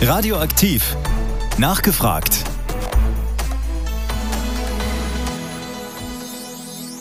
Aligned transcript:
Radioaktiv. 0.00 0.96
Nachgefragt. 1.58 2.44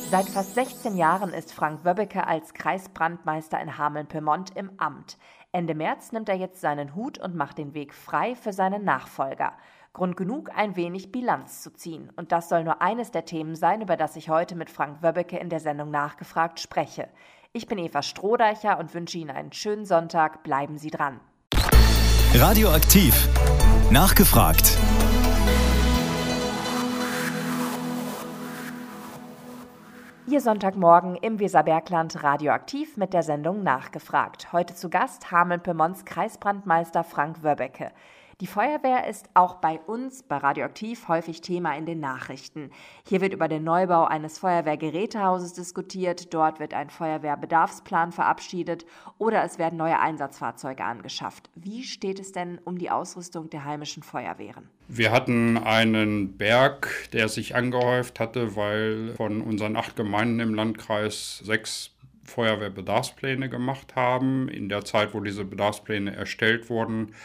Seit 0.09 0.27
fast 0.29 0.55
16 0.55 0.97
Jahren 0.97 1.31
ist 1.31 1.53
Frank 1.53 1.85
Wöbbeke 1.85 2.25
als 2.25 2.55
Kreisbrandmeister 2.55 3.61
in 3.61 3.77
Hameln-Pyrmont 3.77 4.57
im 4.57 4.71
Amt. 4.77 5.19
Ende 5.51 5.75
März 5.75 6.11
nimmt 6.11 6.27
er 6.27 6.37
jetzt 6.37 6.59
seinen 6.59 6.95
Hut 6.95 7.19
und 7.19 7.35
macht 7.35 7.59
den 7.59 7.75
Weg 7.75 7.93
frei 7.93 8.33
für 8.33 8.51
seinen 8.51 8.83
Nachfolger. 8.83 9.53
Grund 9.93 10.17
genug, 10.17 10.49
ein 10.55 10.75
wenig 10.75 11.11
Bilanz 11.11 11.61
zu 11.61 11.71
ziehen. 11.71 12.11
Und 12.15 12.31
das 12.31 12.49
soll 12.49 12.63
nur 12.63 12.81
eines 12.81 13.11
der 13.11 13.25
Themen 13.25 13.53
sein, 13.53 13.81
über 13.81 13.95
das 13.95 14.15
ich 14.15 14.29
heute 14.29 14.55
mit 14.55 14.71
Frank 14.71 15.03
Wöbbeke 15.03 15.37
in 15.37 15.49
der 15.49 15.59
Sendung 15.59 15.91
Nachgefragt 15.91 16.59
spreche. 16.59 17.09
Ich 17.53 17.67
bin 17.67 17.77
Eva 17.77 18.01
Strohdeicher 18.01 18.79
und 18.79 18.95
wünsche 18.95 19.19
Ihnen 19.19 19.29
einen 19.29 19.53
schönen 19.53 19.85
Sonntag. 19.85 20.41
Bleiben 20.41 20.79
Sie 20.79 20.89
dran. 20.89 21.19
Radioaktiv. 22.39 23.27
Nachgefragt. 23.89 24.77
Ihr 30.27 30.39
Sonntagmorgen 30.39 31.15
im 31.15 31.39
Weserbergland 31.39 32.21
radioaktiv 32.21 32.95
mit 32.95 33.13
der 33.13 33.23
Sendung 33.23 33.63
Nachgefragt. 33.63 34.53
Heute 34.53 34.75
zu 34.75 34.91
Gast 34.91 35.31
Hameln-Pyrmonts 35.31 36.05
Kreisbrandmeister 36.05 37.03
Frank 37.03 37.41
Wörbecke. 37.41 37.89
Die 38.39 38.45
Feuerwehr 38.45 39.07
ist 39.07 39.27
auch 39.33 39.55
bei 39.55 39.79
uns 39.79 40.21
bei 40.21 40.37
Radioaktiv 40.37 41.07
häufig 41.07 41.41
Thema 41.41 41.75
in 41.75 41.87
den 41.87 41.99
Nachrichten. 41.99 42.69
Hier 43.03 43.19
wird 43.19 43.33
über 43.33 43.47
den 43.47 43.63
Neubau 43.63 44.05
eines 44.05 44.37
Feuerwehrgerätehauses 44.37 45.53
diskutiert, 45.53 46.31
dort 46.35 46.59
wird 46.59 46.75
ein 46.75 46.91
Feuerwehrbedarfsplan 46.91 48.11
verabschiedet 48.11 48.85
oder 49.17 49.43
es 49.43 49.57
werden 49.57 49.79
neue 49.79 49.99
Einsatzfahrzeuge 49.99 50.83
angeschafft. 50.83 51.49
Wie 51.55 51.83
steht 51.83 52.19
es 52.19 52.31
denn 52.31 52.59
um 52.63 52.77
die 52.77 52.91
Ausrüstung 52.91 53.49
der 53.49 53.65
heimischen 53.65 54.03
Feuerwehren? 54.03 54.69
Wir 54.87 55.11
hatten 55.11 55.57
einen 55.57 56.37
Berg, 56.37 57.09
der 57.13 57.29
sich 57.29 57.55
angehäuft 57.55 58.19
hatte, 58.19 58.55
weil 58.55 59.15
von 59.15 59.41
unseren 59.41 59.75
acht 59.75 59.95
Gemeinden 59.95 60.41
im 60.41 60.53
Landkreis 60.53 61.39
sechs 61.39 61.89
Feuerwehrbedarfspläne 62.23 63.49
gemacht 63.49 63.95
haben. 63.95 64.47
In 64.47 64.69
der 64.69 64.85
Zeit, 64.85 65.15
wo 65.15 65.21
diese 65.21 65.43
Bedarfspläne 65.43 66.15
erstellt 66.15 66.69
wurden, 66.69 67.15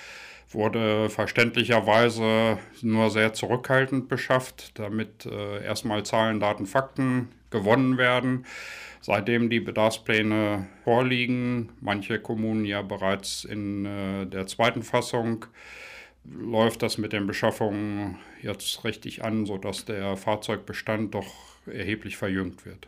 wurde 0.55 1.09
verständlicherweise 1.09 2.59
nur 2.83 3.11
sehr 3.11 3.33
zurückhaltend 3.33 4.09
beschafft, 4.09 4.79
damit 4.79 5.27
äh, 5.27 5.65
erstmal 5.65 6.05
Zahlen, 6.05 6.41
Daten, 6.41 6.67
Fakten 6.67 7.29
gewonnen 7.51 7.99
werden. 7.99 8.47
Seitdem 9.01 9.51
die 9.51 9.61
Bedarfspläne 9.61 10.69
vorliegen, 10.85 11.71
manche 11.81 12.21
Kommunen 12.21 12.65
ja 12.65 12.83
bereits 12.83 13.45
in 13.45 13.85
äh, 13.85 14.27
der 14.27 14.47
zweiten 14.47 14.83
Fassung, 14.83 15.47
läuft 16.25 16.83
das 16.83 16.99
mit 16.99 17.13
den 17.13 17.27
Beschaffungen 17.27 18.19
jetzt 18.41 18.85
richtig 18.85 19.25
an, 19.25 19.45
sodass 19.45 19.85
der 19.85 20.17
Fahrzeugbestand 20.17 21.15
doch 21.15 21.35
erheblich 21.67 22.17
verjüngt 22.17 22.65
wird. 22.65 22.87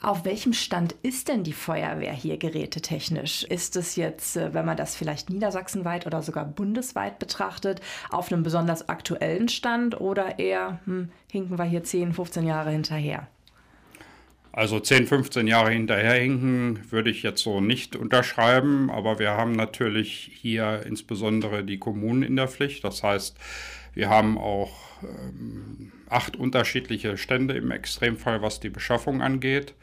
Auf 0.00 0.24
welchem 0.24 0.52
Stand 0.52 0.94
ist 1.02 1.28
denn 1.28 1.44
die 1.44 1.52
Feuerwehr 1.52 2.12
hier 2.12 2.36
gerätetechnisch? 2.36 3.44
Ist 3.44 3.76
es 3.76 3.96
jetzt, 3.96 4.36
äh, 4.36 4.54
wenn 4.54 4.64
man 4.64 4.76
das 4.76 4.96
vielleicht 4.96 5.30
niedersachsenweit 5.30 6.06
oder 6.06 6.22
sogar 6.22 6.44
bundesweit 6.44 7.18
betrachtet, 7.18 7.80
auf 8.10 8.32
einem 8.32 8.42
besonders 8.42 8.88
aktuellen 8.88 9.48
Stand 9.48 10.00
oder 10.00 10.38
eher 10.38 10.80
hm, 10.84 11.10
hinken 11.30 11.58
wir 11.58 11.64
hier 11.64 11.82
10, 11.82 12.12
15 12.12 12.46
Jahre 12.46 12.70
hinterher? 12.70 13.28
Also 14.52 14.80
10, 14.80 15.06
15 15.06 15.46
Jahre 15.46 15.70
hinterherhinken 15.70 16.90
würde 16.90 17.10
ich 17.10 17.22
jetzt 17.22 17.42
so 17.42 17.60
nicht 17.60 17.94
unterschreiben, 17.94 18.90
aber 18.90 19.18
wir 19.18 19.30
haben 19.30 19.52
natürlich 19.52 20.32
hier 20.34 20.82
insbesondere 20.84 21.62
die 21.62 21.78
Kommunen 21.78 22.22
in 22.22 22.34
der 22.34 22.48
Pflicht. 22.48 22.82
Das 22.82 23.02
heißt, 23.04 23.36
wir 23.98 24.10
haben 24.10 24.38
auch 24.38 24.70
ähm, 25.02 25.90
acht 26.08 26.36
unterschiedliche 26.36 27.18
Stände 27.18 27.54
im 27.54 27.72
Extremfall, 27.72 28.42
was 28.42 28.60
die 28.60 28.70
Beschaffung 28.70 29.22
angeht. 29.22 29.74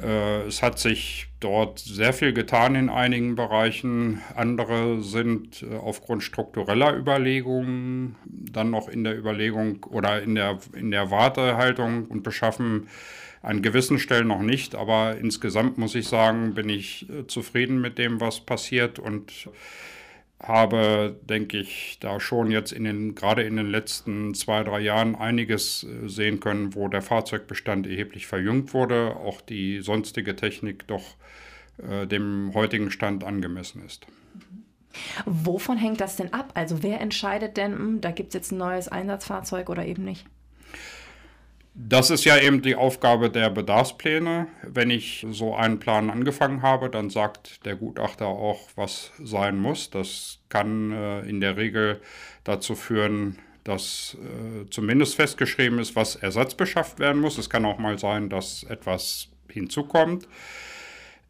Äh, 0.00 0.42
es 0.42 0.62
hat 0.62 0.78
sich 0.78 1.26
dort 1.40 1.80
sehr 1.80 2.12
viel 2.12 2.32
getan 2.32 2.76
in 2.76 2.88
einigen 2.88 3.34
Bereichen. 3.34 4.20
Andere 4.36 5.02
sind 5.02 5.64
äh, 5.64 5.74
aufgrund 5.74 6.22
struktureller 6.22 6.96
Überlegungen 6.96 8.14
dann 8.24 8.70
noch 8.70 8.88
in 8.88 9.02
der 9.02 9.18
Überlegung 9.18 9.82
oder 9.82 10.22
in 10.22 10.36
der, 10.36 10.60
in 10.72 10.92
der 10.92 11.10
Wartehaltung 11.10 12.06
und 12.06 12.22
beschaffen 12.22 12.86
an 13.42 13.62
gewissen 13.62 13.98
Stellen 13.98 14.28
noch 14.28 14.42
nicht. 14.42 14.76
Aber 14.76 15.16
insgesamt 15.16 15.76
muss 15.76 15.96
ich 15.96 16.06
sagen, 16.06 16.54
bin 16.54 16.68
ich 16.68 17.10
äh, 17.10 17.26
zufrieden 17.26 17.80
mit 17.80 17.98
dem, 17.98 18.20
was 18.20 18.42
passiert 18.42 19.00
und 19.00 19.48
habe, 20.46 21.18
denke 21.22 21.58
ich, 21.58 21.98
da 22.00 22.20
schon 22.20 22.50
jetzt 22.50 22.72
in 22.72 22.84
den, 22.84 23.14
gerade 23.14 23.42
in 23.42 23.56
den 23.56 23.70
letzten 23.70 24.34
zwei, 24.34 24.62
drei 24.62 24.80
Jahren 24.80 25.14
einiges 25.14 25.84
äh, 25.84 26.08
sehen 26.08 26.40
können, 26.40 26.74
wo 26.74 26.88
der 26.88 27.02
Fahrzeugbestand 27.02 27.86
erheblich 27.86 28.26
verjüngt 28.26 28.74
wurde, 28.74 29.16
auch 29.16 29.40
die 29.40 29.80
sonstige 29.80 30.36
Technik 30.36 30.86
doch 30.86 31.16
äh, 31.78 32.06
dem 32.06 32.52
heutigen 32.54 32.90
Stand 32.90 33.24
angemessen 33.24 33.84
ist. 33.84 34.06
Wovon 35.24 35.76
hängt 35.76 36.00
das 36.00 36.16
denn 36.16 36.32
ab? 36.32 36.52
Also 36.54 36.82
wer 36.82 37.00
entscheidet 37.00 37.56
denn, 37.56 37.72
hm, 37.72 38.00
da 38.00 38.10
gibt 38.10 38.28
es 38.28 38.34
jetzt 38.34 38.52
ein 38.52 38.58
neues 38.58 38.88
Einsatzfahrzeug 38.88 39.68
oder 39.68 39.84
eben 39.84 40.04
nicht? 40.04 40.26
Das 41.76 42.10
ist 42.10 42.24
ja 42.24 42.38
eben 42.38 42.62
die 42.62 42.76
Aufgabe 42.76 43.30
der 43.30 43.50
Bedarfspläne. 43.50 44.46
Wenn 44.62 44.90
ich 44.90 45.26
so 45.32 45.56
einen 45.56 45.80
Plan 45.80 46.08
angefangen 46.08 46.62
habe, 46.62 46.88
dann 46.88 47.10
sagt 47.10 47.66
der 47.66 47.74
Gutachter 47.74 48.26
auch, 48.26 48.68
was 48.76 49.10
sein 49.20 49.58
muss. 49.58 49.90
Das 49.90 50.38
kann 50.48 50.92
äh, 50.92 51.20
in 51.22 51.40
der 51.40 51.56
Regel 51.56 52.00
dazu 52.44 52.76
führen, 52.76 53.40
dass 53.64 54.16
äh, 54.22 54.70
zumindest 54.70 55.16
festgeschrieben 55.16 55.80
ist, 55.80 55.96
was 55.96 56.14
ersatzbeschafft 56.14 57.00
werden 57.00 57.20
muss. 57.20 57.38
Es 57.38 57.50
kann 57.50 57.64
auch 57.64 57.78
mal 57.78 57.98
sein, 57.98 58.28
dass 58.28 58.62
etwas 58.62 59.30
hinzukommt. 59.48 60.28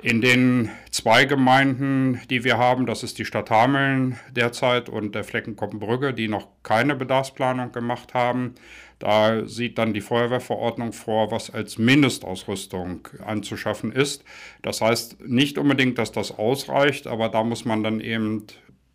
In 0.03 0.21
den 0.21 0.71
zwei 0.91 1.25
Gemeinden, 1.25 2.21
die 2.29 2.45
wir 2.45 2.59
haben, 2.59 2.85
das 2.85 3.03
ist 3.03 3.19
die 3.19 3.25
Stadt 3.25 3.49
Hameln 3.49 4.19
derzeit 4.33 4.91
und 4.91 5.15
der 5.15 5.25
Flecken 5.25 5.57
Koppenbrügge, 5.57 6.13
die 6.13 6.29
noch 6.29 6.49
keine 6.63 6.95
Bedarfsplanung 6.95 7.73
gemacht 7.73 8.13
haben, 8.13 8.55
da 8.99 9.47
sieht 9.47 9.79
dann 9.79 9.93
die 9.93 10.01
Feuerwehrverordnung 10.01 10.93
vor, 10.93 11.31
was 11.31 11.51
als 11.51 11.79
Mindestausrüstung 11.79 13.09
anzuschaffen 13.25 13.93
ist. 13.93 14.25
Das 14.63 14.81
heißt 14.81 15.27
nicht 15.27 15.59
unbedingt, 15.59 15.99
dass 15.99 16.13
das 16.13 16.31
ausreicht, 16.37 17.07
aber 17.07 17.29
da 17.29 17.43
muss 17.43 17.65
man 17.65 17.83
dann 17.83 18.01
eben, 18.01 18.47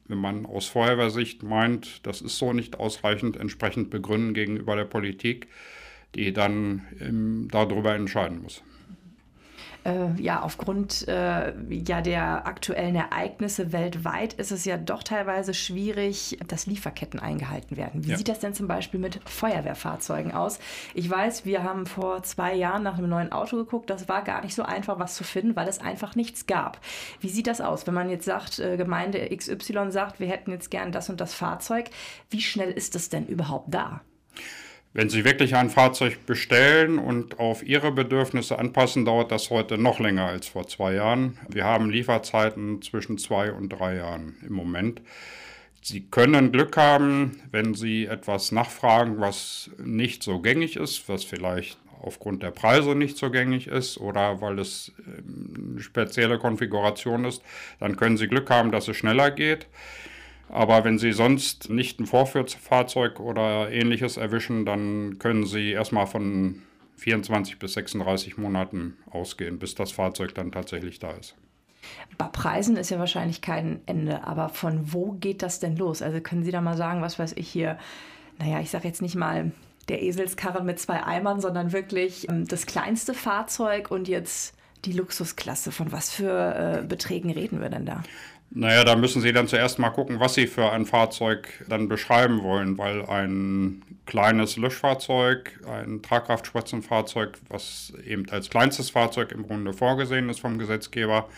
wenn 0.08 0.18
man 0.18 0.46
aus 0.46 0.68
Feuerwehrsicht 0.68 1.44
meint, 1.44 2.06
das 2.06 2.22
ist 2.22 2.38
so 2.38 2.54
nicht 2.54 2.80
ausreichend, 2.80 3.38
entsprechend 3.38 3.90
begründen 3.90 4.34
gegenüber 4.34 4.76
der 4.76 4.86
Politik, 4.86 5.48
die 6.16 6.34
dann 6.34 6.88
ähm, 7.00 7.48
darüber 7.52 7.94
entscheiden 7.94 8.42
muss 8.42 8.64
äh, 9.86 10.22
ja, 10.22 10.42
aufgrund 10.42 11.08
äh, 11.08 11.54
ja, 11.70 12.02
der 12.02 12.48
aktuellen 12.48 12.96
Ereignisse 12.96 13.72
weltweit 13.72 14.34
ist 14.34 14.52
es 14.52 14.66
ja 14.66 14.78
doch 14.78 15.04
teilweise 15.04 15.54
schwierig, 15.54 16.38
dass 16.48 16.66
Lieferketten 16.66 17.20
eingehalten 17.20 17.78
werden. 17.78 18.06
Wie 18.06 18.12
ja. 18.12 18.18
sieht 18.18 18.30
das 18.30 18.40
denn 18.40 18.54
zum 18.54 18.68
Beispiel 18.68 19.00
mit 19.00 19.20
Feuerwehrfahrzeugen 19.26 20.34
aus? 20.34 20.60
Ich 20.94 21.10
weiß, 21.10 21.46
wir 21.46 21.64
haben 21.64 21.86
vor 21.86 22.24
zwei 22.24 22.54
Jahren 22.56 22.84
nach 22.84 22.98
einem 22.98 23.10
neuen 23.10 23.32
Auto 23.32 23.58
geguckt. 23.58 23.90
Das 23.90 24.10
war 24.10 24.24
gar 24.24 24.44
nicht 24.44 24.56
so 24.56 24.64
einfach, 24.64 25.00
was 25.00 25.16
zu 25.16 25.24
finden, 25.24 25.56
weil 25.56 25.68
es 25.68 25.80
einfach 25.80 26.16
nichts 26.16 26.46
gab. 26.46 26.80
Wie 27.22 27.30
sieht 27.30 27.48
das 27.48 27.62
aus, 27.62 27.88
wenn 27.88 27.94
man 27.94 28.10
jetzt 28.10 28.26
sagt, 28.26 28.60
äh, 28.60 28.78
Gemeinde 28.78 29.30
XY 29.36 29.92
sagt, 29.92 30.20
wir 30.20 30.28
hätten 30.28 30.52
jetzt 30.52 30.72
gern 30.72 30.92
das 30.92 31.10
und 31.10 31.22
das 31.22 31.34
Fahrzeug? 31.34 31.90
Wie 32.30 32.42
schnell 32.42 32.72
ist 32.72 32.96
es 32.96 33.10
denn 33.10 33.26
überhaupt 33.28 33.74
da? 33.74 34.02
Wenn 34.92 35.10
Sie 35.10 35.24
wirklich 35.24 35.56
ein 35.56 35.70
Fahrzeug 35.70 36.26
bestellen 36.26 36.98
und 36.98 37.40
auf 37.40 37.62
Ihre 37.62 37.92
Bedürfnisse 37.92 38.58
anpassen, 38.58 39.06
dauert 39.06 39.32
das 39.32 39.52
heute 39.52 39.78
noch 39.78 40.00
länger 40.00 40.26
als 40.26 40.48
vor 40.48 40.68
zwei 40.68 40.96
Jahren. 40.96 41.38
Wir 41.48 41.64
haben 41.66 41.92
Lieferzeiten 41.92 42.82
zwischen 42.82 43.20
zwei 43.20 43.52
und 43.52 43.70
drei 43.70 43.98
Jahren 43.98 44.38
im 44.48 44.54
Moment. 44.54 45.02
Sie 45.82 46.02
können 46.02 46.52
Glück 46.52 46.76
haben, 46.76 47.40
wenn 47.52 47.76
Sie 47.76 48.08
etwas 48.08 48.52
nachfragen, 48.52 49.20
was 49.20 49.70
nicht 49.78 50.24
so 50.24 50.40
gängig 50.40 50.76
ist, 50.76 51.08
was 51.08 51.24
vielleicht 51.24 51.78
aufgrund 52.02 52.42
der 52.42 52.52
Preise 52.52 52.96
nicht 52.96 53.18
so 53.18 53.30
gängig 53.30 53.68
ist 53.68 53.98
oder 53.98 54.42
weil 54.42 54.58
es 54.58 54.92
ähm, 55.06 55.72
eine 55.74 55.82
spezielle 55.82 56.40
Konfiguration 56.40 57.26
ist, 57.26 57.44
dann 57.80 57.96
können 57.96 58.18
Sie 58.18 58.28
Glück 58.28 58.50
haben, 58.50 58.72
dass 58.72 58.88
es 58.88 58.98
schneller 58.98 59.30
geht. 59.30 59.68
Aber 60.50 60.84
wenn 60.84 60.98
Sie 60.98 61.12
sonst 61.12 61.70
nicht 61.70 62.00
ein 62.00 62.06
Vorführfahrzeug 62.06 63.20
oder 63.20 63.72
ähnliches 63.72 64.18
erwischen, 64.18 64.66
dann 64.66 65.20
können 65.20 65.46
Sie 65.46 65.72
erstmal 65.72 66.08
von 66.08 66.64
24 66.98 67.60
bis 67.60 67.74
36 67.74 68.38
Monaten 68.38 68.98
ausgehen, 69.10 69.60
bis 69.60 69.76
das 69.76 69.92
Fahrzeug 69.92 70.36
dann 70.36 70.52
tatsächlich 70.52 71.00
da 71.00 71.12
ist. 71.12 71.36
Bei 72.18 72.26
Preisen 72.26 72.76
ist 72.76 72.90
ja 72.90 73.00
wahrscheinlich 73.00 73.42
kein 73.42 73.82
Ende, 73.86 74.24
aber 74.26 74.50
von 74.50 74.92
wo 74.92 75.14
geht 75.14 75.42
das 75.42 75.60
denn 75.60 75.78
los? 75.78 76.02
Also 76.02 76.20
können 76.20 76.44
Sie 76.44 76.52
da 76.52 76.62
mal 76.62 76.76
sagen, 76.76 77.02
was 77.02 77.18
weiß 77.18 77.34
ich 77.38 77.48
hier, 77.48 77.78
naja, 78.38 78.60
ich 78.60 78.70
sage 78.70 78.88
jetzt 78.88 79.02
nicht 79.02 79.16
mal 79.16 79.52
der 79.88 80.02
Eselskarren 80.02 80.66
mit 80.66 80.80
zwei 80.80 81.04
Eimern, 81.04 81.40
sondern 81.40 81.72
wirklich 81.72 82.30
ähm, 82.30 82.48
das 82.48 82.66
kleinste 82.66 83.14
Fahrzeug 83.14 83.92
und 83.92 84.08
jetzt 84.08 84.56
die 84.86 84.94
Luxusklasse. 84.94 85.72
Von 85.72 85.92
was 85.92 86.12
für 86.12 86.82
äh, 86.82 86.86
Beträgen 86.86 87.32
reden 87.32 87.62
wir 87.62 87.70
denn 87.70 87.86
da? 87.86 88.04
Naja, 88.52 88.84
da 88.84 88.96
müssen 88.96 89.22
Sie 89.22 89.32
dann 89.32 89.48
zuerst 89.48 89.78
mal 89.78 89.92
gucken, 89.92 90.20
was 90.20 90.34
Sie 90.34 90.48
für 90.48 90.72
ein 90.72 90.86
Fahrzeug 90.86 91.48
dann 91.68 91.88
beschreiben 91.88 92.42
wollen, 92.42 92.78
weil 92.80 93.06
ein 93.06 93.84
kleines 94.08 94.58
Löschfahrzeug, 94.58 95.60
ein 95.68 96.02
Tragkraftspritzenfahrzeug, 96.02 97.38
was 97.48 97.94
eben 98.04 98.28
als 98.32 98.50
kleinstes 98.50 98.90
Fahrzeug 98.90 99.32
im 99.32 99.44
Grunde 99.46 99.74
vorgesehen 99.74 100.30
ist 100.30 100.40
vom 100.40 100.58
Gesetzgeber, 100.58 101.30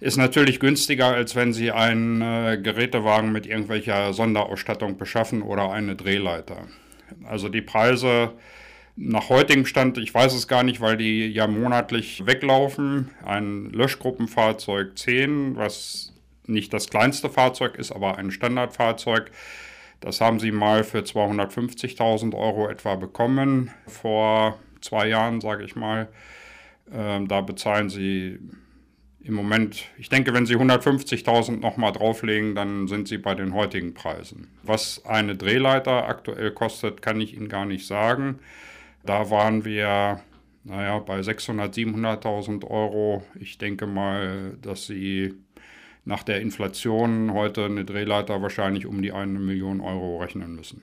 ist 0.00 0.16
natürlich 0.16 0.58
günstiger, 0.58 1.06
als 1.06 1.36
wenn 1.36 1.52
Sie 1.52 1.70
einen 1.70 2.22
äh, 2.22 2.58
Gerätewagen 2.60 3.30
mit 3.30 3.46
irgendwelcher 3.46 4.12
Sonderausstattung 4.12 4.96
beschaffen 4.96 5.42
oder 5.42 5.70
eine 5.70 5.94
Drehleiter. 5.94 6.66
Also 7.24 7.48
die 7.48 7.62
Preise 7.62 8.32
nach 9.02 9.30
heutigem 9.30 9.64
Stand, 9.64 9.96
ich 9.96 10.12
weiß 10.12 10.34
es 10.34 10.46
gar 10.46 10.62
nicht, 10.62 10.82
weil 10.82 10.98
die 10.98 11.26
ja 11.28 11.46
monatlich 11.46 12.26
weglaufen. 12.26 13.10
Ein 13.24 13.70
Löschgruppenfahrzeug 13.70 14.96
10, 14.98 15.56
was 15.56 16.12
nicht 16.46 16.72
das 16.74 16.90
kleinste 16.90 17.30
Fahrzeug 17.30 17.76
ist, 17.76 17.92
aber 17.92 18.18
ein 18.18 18.30
Standardfahrzeug. 18.30 19.30
Das 20.00 20.20
haben 20.20 20.38
sie 20.38 20.52
mal 20.52 20.84
für 20.84 20.98
250.000 20.98 22.34
Euro 22.34 22.68
etwa 22.68 22.96
bekommen, 22.96 23.70
vor 23.86 24.58
zwei 24.82 25.08
Jahren, 25.08 25.40
sage 25.40 25.64
ich 25.64 25.76
mal. 25.76 26.08
Ähm, 26.92 27.26
da 27.26 27.40
bezahlen 27.40 27.88
sie 27.88 28.38
im 29.22 29.34
Moment, 29.34 29.84
ich 29.98 30.08
denke, 30.08 30.32
wenn 30.32 30.46
Sie 30.46 30.56
150.000 30.56 31.60
nochmal 31.60 31.92
drauflegen, 31.92 32.54
dann 32.54 32.88
sind 32.88 33.06
Sie 33.06 33.18
bei 33.18 33.34
den 33.34 33.52
heutigen 33.52 33.92
Preisen. 33.92 34.48
Was 34.62 35.04
eine 35.04 35.36
Drehleiter 35.36 36.08
aktuell 36.08 36.52
kostet, 36.52 37.02
kann 37.02 37.20
ich 37.20 37.34
Ihnen 37.34 37.48
gar 37.48 37.66
nicht 37.66 37.86
sagen. 37.86 38.38
Da 39.04 39.30
waren 39.30 39.64
wir, 39.64 40.20
naja, 40.64 40.98
bei 40.98 41.20
600.000, 41.20 42.22
700.000 42.22 42.66
Euro. 42.68 43.22
Ich 43.38 43.58
denke 43.58 43.86
mal, 43.86 44.56
dass 44.62 44.86
Sie 44.86 45.34
nach 46.04 46.22
der 46.22 46.40
Inflation 46.40 47.32
heute 47.32 47.66
eine 47.66 47.84
Drehleiter 47.84 48.42
wahrscheinlich 48.42 48.86
um 48.86 49.02
die 49.02 49.12
eine 49.12 49.38
Million 49.38 49.80
Euro 49.80 50.18
rechnen 50.18 50.54
müssen. 50.54 50.82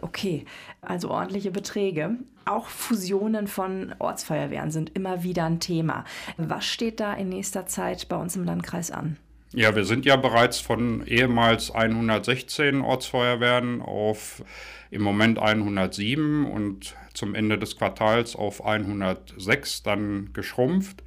Okay, 0.00 0.44
also 0.80 1.10
ordentliche 1.10 1.52
Beträge. 1.52 2.16
Auch 2.44 2.66
Fusionen 2.66 3.46
von 3.46 3.94
Ortsfeuerwehren 4.00 4.72
sind 4.72 4.96
immer 4.96 5.22
wieder 5.22 5.44
ein 5.44 5.60
Thema. 5.60 6.04
Was 6.36 6.66
steht 6.66 6.98
da 6.98 7.14
in 7.14 7.28
nächster 7.28 7.66
Zeit 7.66 8.08
bei 8.08 8.16
uns 8.16 8.34
im 8.34 8.44
Landkreis 8.44 8.90
an? 8.90 9.16
Ja, 9.54 9.76
wir 9.76 9.84
sind 9.84 10.04
ja 10.04 10.16
bereits 10.16 10.58
von 10.58 11.06
ehemals 11.06 11.70
116 11.70 12.80
Ortsfeuerwehren 12.80 13.80
auf 13.80 14.42
im 14.90 15.02
Moment 15.02 15.38
107 15.38 16.46
und 16.46 16.96
zum 17.14 17.34
Ende 17.34 17.58
des 17.58 17.76
Quartals 17.76 18.36
auf 18.36 18.64
106 18.64 19.82
dann 19.82 20.30
geschrumpft. 20.32 21.02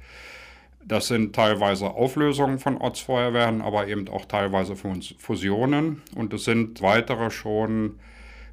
Das 0.84 1.08
sind 1.08 1.34
teilweise 1.34 1.90
Auflösungen 1.90 2.60
von 2.60 2.76
Ortsfeuerwehren, 2.76 3.60
aber 3.60 3.88
eben 3.88 4.08
auch 4.08 4.24
teilweise 4.24 4.76
Fusionen. 4.76 6.02
Und 6.14 6.32
es 6.32 6.44
sind 6.44 6.80
weitere 6.80 7.30
schon 7.30 7.98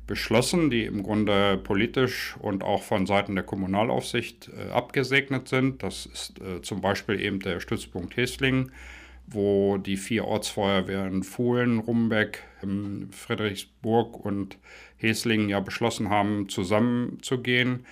beschlossen, 0.07 0.69
die 0.69 0.85
im 0.85 1.03
Grunde 1.03 1.57
politisch 1.57 2.35
und 2.39 2.63
auch 2.63 2.81
von 2.81 3.05
Seiten 3.05 3.35
der 3.35 3.43
Kommunalaufsicht 3.43 4.49
äh, 4.49 4.71
abgesegnet 4.71 5.47
sind. 5.47 5.83
Das 5.83 6.05
ist 6.05 6.41
äh, 6.41 6.61
zum 6.61 6.81
Beispiel 6.81 7.21
eben 7.21 7.39
der 7.39 7.59
Stützpunkt 7.59 8.17
Hesling, 8.17 8.71
wo 9.27 9.77
die 9.77 9.97
vier 9.97 10.25
Ortsfeuerwehren 10.25 11.23
Fuhlen, 11.23 11.79
Rumbeck, 11.79 12.43
ähm, 12.61 13.09
Friedrichsburg 13.11 14.25
und 14.25 14.57
Hesling 15.03 15.49
ja 15.49 15.59
beschlossen 15.59 16.09
haben, 16.09 16.49
zusammenzugehen. 16.49 17.85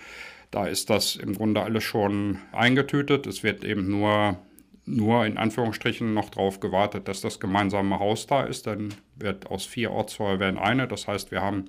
Da 0.49 0.65
ist 0.65 0.89
das 0.89 1.15
im 1.15 1.33
Grunde 1.35 1.61
alles 1.61 1.83
schon 1.83 2.39
eingetütet. 2.51 3.27
Es 3.27 3.43
wird 3.43 3.63
eben 3.63 3.89
nur, 3.89 4.37
nur 4.85 5.25
in 5.25 5.37
Anführungsstrichen 5.37 6.13
noch 6.13 6.29
darauf 6.29 6.59
gewartet, 6.59 7.07
dass 7.07 7.21
das 7.21 7.39
gemeinsame 7.39 7.99
Haus 7.99 8.27
da 8.27 8.43
ist. 8.43 8.65
Dann 8.67 8.93
wird 9.15 9.47
aus 9.47 9.65
vier 9.65 9.91
Ortsfeuerwehren 9.91 10.57
eine. 10.57 10.87
Das 10.87 11.07
heißt, 11.07 11.31
wir 11.31 11.41
haben 11.41 11.65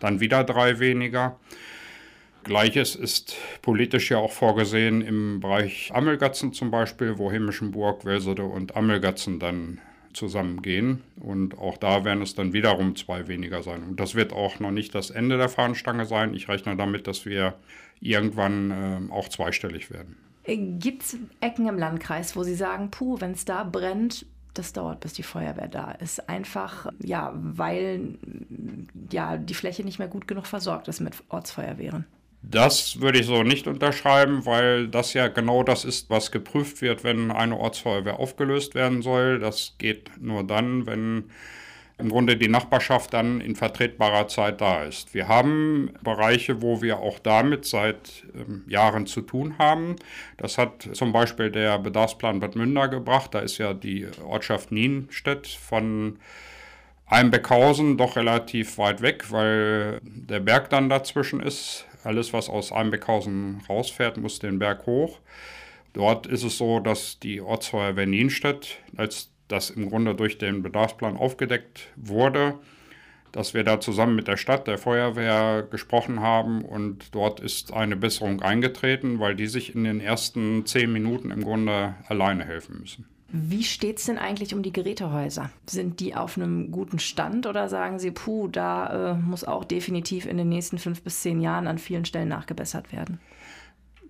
dann 0.00 0.20
wieder 0.20 0.44
drei 0.44 0.80
weniger. 0.80 1.38
Gleiches 2.44 2.94
ist 2.94 3.36
politisch 3.60 4.10
ja 4.10 4.18
auch 4.18 4.32
vorgesehen 4.32 5.00
im 5.00 5.40
Bereich 5.40 5.90
Ammelgatzen 5.92 6.52
zum 6.52 6.70
Beispiel, 6.70 7.18
wo 7.18 7.30
Himmischenburg, 7.30 8.04
Welsede 8.04 8.44
und 8.44 8.76
Ammelgatzen 8.76 9.40
dann 9.40 9.80
zusammengehen. 10.16 11.02
Und 11.20 11.58
auch 11.58 11.76
da 11.76 12.04
werden 12.04 12.22
es 12.22 12.34
dann 12.34 12.52
wiederum 12.52 12.96
zwei 12.96 13.28
weniger 13.28 13.62
sein. 13.62 13.82
Und 13.84 14.00
das 14.00 14.14
wird 14.14 14.32
auch 14.32 14.58
noch 14.58 14.72
nicht 14.72 14.94
das 14.94 15.10
Ende 15.10 15.36
der 15.36 15.48
Fahnenstange 15.48 16.06
sein. 16.06 16.34
Ich 16.34 16.48
rechne 16.48 16.76
damit, 16.76 17.06
dass 17.06 17.26
wir 17.26 17.54
irgendwann 18.00 18.70
äh, 18.70 19.12
auch 19.12 19.28
zweistellig 19.28 19.90
werden. 19.90 20.16
Gibt 20.44 21.02
es 21.02 21.18
Ecken 21.40 21.68
im 21.68 21.76
Landkreis, 21.76 22.36
wo 22.36 22.42
Sie 22.44 22.54
sagen, 22.54 22.90
puh, 22.90 23.20
wenn 23.20 23.32
es 23.32 23.44
da 23.44 23.64
brennt, 23.64 24.26
das 24.54 24.72
dauert, 24.72 25.00
bis 25.00 25.12
die 25.12 25.22
Feuerwehr 25.22 25.68
da 25.68 25.90
ist. 25.92 26.28
Einfach, 26.28 26.92
ja, 27.00 27.32
weil 27.34 28.16
ja, 29.10 29.36
die 29.36 29.54
Fläche 29.54 29.84
nicht 29.84 29.98
mehr 29.98 30.08
gut 30.08 30.28
genug 30.28 30.46
versorgt 30.46 30.88
ist 30.88 31.00
mit 31.00 31.14
Ortsfeuerwehren. 31.28 32.06
Das 32.42 33.00
würde 33.00 33.18
ich 33.18 33.26
so 33.26 33.42
nicht 33.42 33.66
unterschreiben, 33.66 34.46
weil 34.46 34.88
das 34.88 35.14
ja 35.14 35.28
genau 35.28 35.62
das 35.62 35.84
ist, 35.84 36.10
was 36.10 36.30
geprüft 36.30 36.80
wird, 36.80 37.02
wenn 37.02 37.30
eine 37.30 37.58
Ortsfeuerwehr 37.58 38.20
aufgelöst 38.20 38.74
werden 38.74 39.02
soll. 39.02 39.40
Das 39.40 39.74
geht 39.78 40.10
nur 40.20 40.44
dann, 40.44 40.86
wenn 40.86 41.24
im 41.98 42.10
Grunde 42.10 42.36
die 42.36 42.48
Nachbarschaft 42.48 43.14
dann 43.14 43.40
in 43.40 43.56
vertretbarer 43.56 44.28
Zeit 44.28 44.60
da 44.60 44.84
ist. 44.84 45.14
Wir 45.14 45.28
haben 45.28 45.90
Bereiche, 46.02 46.60
wo 46.60 46.82
wir 46.82 46.98
auch 46.98 47.18
damit 47.18 47.64
seit 47.64 48.24
ähm, 48.34 48.64
Jahren 48.68 49.06
zu 49.06 49.22
tun 49.22 49.56
haben. 49.58 49.96
Das 50.36 50.58
hat 50.58 50.88
zum 50.92 51.12
Beispiel 51.12 51.50
der 51.50 51.78
Bedarfsplan 51.78 52.40
Bad 52.40 52.54
Münder 52.54 52.88
gebracht. 52.88 53.34
Da 53.34 53.38
ist 53.38 53.56
ja 53.56 53.72
die 53.72 54.06
Ortschaft 54.22 54.72
Nienstedt 54.72 55.46
von 55.46 56.18
Einbeckhausen 57.06 57.96
doch 57.96 58.16
relativ 58.16 58.76
weit 58.78 59.00
weg, 59.00 59.30
weil 59.30 60.00
der 60.02 60.40
Berg 60.40 60.68
dann 60.70 60.90
dazwischen 60.90 61.40
ist. 61.40 61.85
Alles, 62.06 62.32
was 62.32 62.48
aus 62.48 62.70
Einbeckhausen 62.70 63.62
rausfährt, 63.68 64.16
muss 64.16 64.38
den 64.38 64.60
Berg 64.60 64.86
hoch. 64.86 65.18
Dort 65.92 66.26
ist 66.26 66.44
es 66.44 66.56
so, 66.56 66.78
dass 66.78 67.18
die 67.18 67.40
Ortsfeuerwehr 67.40 68.06
Nienstedt 68.06 68.78
als 68.96 69.32
das 69.48 69.70
im 69.70 69.88
Grunde 69.88 70.14
durch 70.14 70.38
den 70.38 70.62
Bedarfsplan 70.62 71.16
aufgedeckt 71.16 71.88
wurde, 71.96 72.58
dass 73.32 73.54
wir 73.54 73.64
da 73.64 73.80
zusammen 73.80 74.14
mit 74.14 74.28
der 74.28 74.36
Stadt, 74.36 74.66
der 74.66 74.78
Feuerwehr 74.78 75.66
gesprochen 75.68 76.20
haben 76.20 76.64
und 76.64 77.14
dort 77.14 77.40
ist 77.40 77.72
eine 77.72 77.96
Besserung 77.96 78.40
eingetreten, 78.40 79.18
weil 79.18 79.34
die 79.34 79.46
sich 79.46 79.74
in 79.74 79.84
den 79.84 80.00
ersten 80.00 80.64
zehn 80.64 80.92
Minuten 80.92 81.30
im 81.30 81.42
Grunde 81.42 81.96
alleine 82.08 82.44
helfen 82.44 82.78
müssen. 82.80 83.15
Wie 83.28 83.64
steht 83.64 83.98
es 83.98 84.06
denn 84.06 84.18
eigentlich 84.18 84.54
um 84.54 84.62
die 84.62 84.72
Gerätehäuser? 84.72 85.50
Sind 85.68 85.98
die 85.98 86.14
auf 86.14 86.36
einem 86.36 86.70
guten 86.70 87.00
Stand 87.00 87.46
oder 87.46 87.68
sagen 87.68 87.98
Sie, 87.98 88.12
puh, 88.12 88.46
da 88.46 89.12
äh, 89.12 89.14
muss 89.14 89.42
auch 89.42 89.64
definitiv 89.64 90.26
in 90.26 90.36
den 90.36 90.48
nächsten 90.48 90.78
fünf 90.78 91.02
bis 91.02 91.22
zehn 91.22 91.40
Jahren 91.40 91.66
an 91.66 91.78
vielen 91.78 92.04
Stellen 92.04 92.28
nachgebessert 92.28 92.92
werden? 92.92 93.20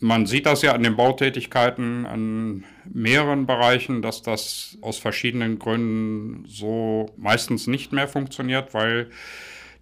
Man 0.00 0.26
sieht 0.26 0.44
das 0.44 0.60
ja 0.60 0.72
an 0.72 0.82
den 0.82 0.96
Bautätigkeiten 0.96 2.04
an 2.04 2.64
mehreren 2.84 3.46
Bereichen, 3.46 4.02
dass 4.02 4.20
das 4.20 4.76
aus 4.82 4.98
verschiedenen 4.98 5.58
Gründen 5.58 6.44
so 6.46 7.06
meistens 7.16 7.66
nicht 7.66 7.92
mehr 7.92 8.08
funktioniert, 8.08 8.74
weil 8.74 9.10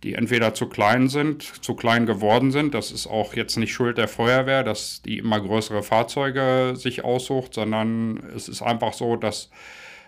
die 0.04 0.14
entweder 0.14 0.52
zu 0.52 0.68
klein 0.68 1.08
sind, 1.08 1.42
zu 1.64 1.74
klein 1.74 2.04
geworden 2.04 2.52
sind. 2.52 2.74
Das 2.74 2.92
ist 2.92 3.06
auch 3.06 3.32
jetzt 3.32 3.56
nicht 3.56 3.72
Schuld 3.72 3.96
der 3.96 4.06
Feuerwehr, 4.06 4.62
dass 4.62 5.00
die 5.00 5.16
immer 5.16 5.40
größere 5.40 5.82
Fahrzeuge 5.82 6.74
sich 6.76 7.04
aussucht, 7.04 7.54
sondern 7.54 8.18
es 8.36 8.48
ist 8.48 8.60
einfach 8.60 8.92
so, 8.92 9.16
dass 9.16 9.50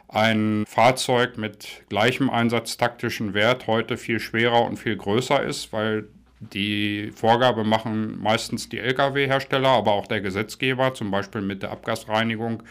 ein 0.09 0.65
Fahrzeug 0.69 1.39
mit 1.39 1.85
gleichem 1.89 2.29
einsatztaktischen 2.29 3.33
Wert 3.33 3.67
heute 3.67 3.97
viel 3.97 4.21
schwerer 4.21 4.67
und 4.67 4.77
viel 4.77 4.97
größer 4.97 5.43
ist, 5.43 5.73
weil 5.73 6.09
die 6.41 7.13
Vorgabe 7.15 7.65
machen 7.65 8.21
meistens 8.21 8.69
die 8.69 8.79
Lkw-Hersteller, 8.79 9.69
aber 9.69 9.93
auch 9.93 10.07
der 10.07 10.21
Gesetzgeber, 10.21 10.95
zum 10.95 11.11
Beispiel 11.11 11.41
mit 11.41 11.63
der 11.63 11.71
Abgasreinigung, 11.71 12.63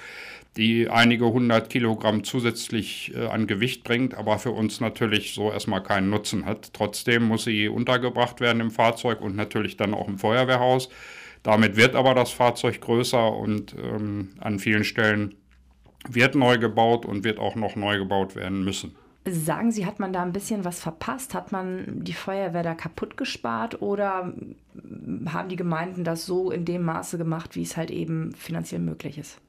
die 0.57 0.89
einige 0.89 1.25
hundert 1.25 1.69
Kilogramm 1.69 2.23
zusätzlich 2.23 3.13
äh, 3.15 3.27
an 3.27 3.47
Gewicht 3.47 3.83
bringt, 3.83 4.13
aber 4.13 4.39
für 4.39 4.51
uns 4.51 4.79
natürlich 4.79 5.33
so 5.33 5.51
erstmal 5.51 5.83
keinen 5.83 6.09
Nutzen 6.09 6.45
hat. 6.45 6.73
Trotzdem 6.73 7.23
muss 7.23 7.43
sie 7.43 7.67
untergebracht 7.67 8.39
werden 8.39 8.61
im 8.61 8.71
Fahrzeug 8.71 9.21
und 9.21 9.35
natürlich 9.35 9.75
dann 9.77 9.93
auch 9.93 10.07
im 10.07 10.17
Feuerwehrhaus. 10.17 10.89
Damit 11.43 11.75
wird 11.75 11.95
aber 11.95 12.13
das 12.15 12.31
Fahrzeug 12.31 12.79
größer 12.81 13.31
und 13.35 13.75
ähm, 13.77 14.29
an 14.39 14.59
vielen 14.59 14.83
Stellen 14.83 15.35
wird 16.07 16.35
neu 16.35 16.57
gebaut 16.57 17.05
und 17.05 17.23
wird 17.23 17.39
auch 17.39 17.55
noch 17.55 17.75
neu 17.75 17.97
gebaut 17.97 18.35
werden 18.35 18.63
müssen. 18.63 18.95
Sagen 19.27 19.71
Sie, 19.71 19.87
hat 19.87 19.99
man 19.99 20.13
da 20.13 20.21
ein 20.21 20.33
bisschen 20.33 20.65
was 20.65 20.79
verpasst? 20.79 21.33
Hat 21.33 21.51
man 21.51 22.03
die 22.03 22.13
Feuerwehr 22.13 22.61
da 22.61 22.75
kaputt 22.75 23.17
gespart 23.17 23.81
oder 23.81 24.33
haben 25.27 25.49
die 25.49 25.55
Gemeinden 25.55 26.03
das 26.03 26.27
so 26.27 26.51
in 26.51 26.63
dem 26.63 26.83
Maße 26.83 27.17
gemacht, 27.17 27.55
wie 27.55 27.63
es 27.63 27.75
halt 27.75 27.89
eben 27.89 28.33
finanziell 28.33 28.81
möglich 28.81 29.17
ist? 29.17 29.39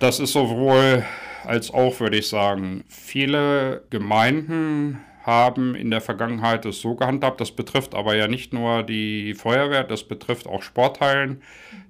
Das 0.00 0.18
ist 0.18 0.32
sowohl 0.32 1.04
als 1.44 1.72
auch, 1.72 2.00
würde 2.00 2.18
ich 2.18 2.28
sagen. 2.28 2.84
Viele 2.88 3.84
Gemeinden 3.90 4.98
haben 5.26 5.74
in 5.74 5.90
der 5.90 6.00
Vergangenheit 6.00 6.64
es 6.64 6.80
so 6.80 6.94
gehandhabt. 6.94 7.40
Das 7.40 7.50
betrifft 7.50 7.94
aber 7.94 8.14
ja 8.14 8.28
nicht 8.28 8.52
nur 8.52 8.84
die 8.84 9.34
Feuerwehr, 9.34 9.82
das 9.82 10.04
betrifft 10.04 10.46
auch 10.46 10.62
Sporthallen, 10.62 11.42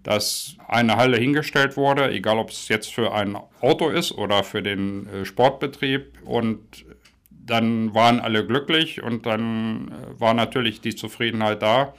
dass 0.02 0.56
eine 0.66 0.96
Halle 0.96 1.18
hingestellt 1.18 1.76
wurde, 1.76 2.10
egal 2.10 2.38
ob 2.38 2.50
es 2.50 2.68
jetzt 2.68 2.92
für 2.94 3.12
ein 3.12 3.36
Auto 3.60 3.90
ist 3.90 4.12
oder 4.12 4.42
für 4.42 4.62
den 4.62 5.06
äh, 5.08 5.24
Sportbetrieb. 5.26 6.12
Und 6.24 6.86
dann 7.30 7.94
waren 7.94 8.20
alle 8.20 8.46
glücklich 8.46 9.02
und 9.02 9.26
dann 9.26 9.88
äh, 9.88 10.20
war 10.20 10.32
natürlich 10.32 10.80
die 10.80 10.96
Zufriedenheit 10.96 11.60
da. 11.60 11.94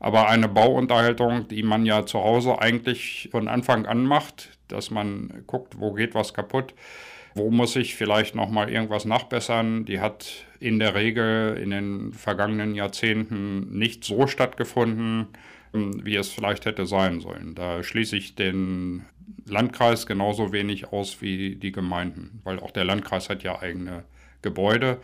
Aber 0.00 0.28
eine 0.28 0.48
Bauunterhaltung, 0.48 1.48
die 1.48 1.62
man 1.62 1.84
ja 1.84 2.06
zu 2.06 2.20
Hause 2.20 2.60
eigentlich 2.60 3.28
von 3.30 3.48
Anfang 3.48 3.84
an 3.84 4.04
macht, 4.04 4.56
dass 4.68 4.90
man 4.90 5.42
guckt, 5.46 5.80
wo 5.80 5.92
geht 5.92 6.14
was 6.14 6.32
kaputt, 6.32 6.72
wo 7.38 7.50
muss 7.50 7.76
ich 7.76 7.94
vielleicht 7.94 8.34
noch 8.34 8.50
mal 8.50 8.68
irgendwas 8.68 9.04
nachbessern, 9.04 9.86
die 9.86 10.00
hat 10.00 10.44
in 10.60 10.78
der 10.78 10.94
Regel 10.94 11.56
in 11.56 11.70
den 11.70 12.12
vergangenen 12.12 12.74
Jahrzehnten 12.74 13.78
nicht 13.78 14.04
so 14.04 14.26
stattgefunden, 14.26 15.28
wie 15.72 16.16
es 16.16 16.28
vielleicht 16.28 16.66
hätte 16.66 16.84
sein 16.86 17.20
sollen. 17.20 17.54
Da 17.54 17.82
schließe 17.82 18.16
ich 18.16 18.34
den 18.34 19.06
Landkreis 19.46 20.06
genauso 20.06 20.52
wenig 20.52 20.92
aus 20.92 21.22
wie 21.22 21.56
die 21.56 21.72
Gemeinden, 21.72 22.40
weil 22.44 22.58
auch 22.58 22.72
der 22.72 22.84
Landkreis 22.84 23.28
hat 23.28 23.42
ja 23.42 23.60
eigene 23.60 24.04
Gebäude. 24.42 24.98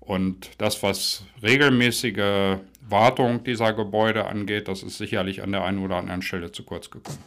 Und 0.00 0.50
das, 0.58 0.82
was 0.82 1.24
regelmäßige 1.42 2.58
Wartung 2.88 3.42
dieser 3.44 3.72
Gebäude 3.72 4.26
angeht, 4.26 4.68
das 4.68 4.82
ist 4.82 4.98
sicherlich 4.98 5.42
an 5.42 5.52
der 5.52 5.64
einen 5.64 5.84
oder 5.84 5.96
anderen 5.96 6.22
Stelle 6.22 6.52
zu 6.52 6.62
kurz 6.62 6.90
gekommen. 6.90 7.18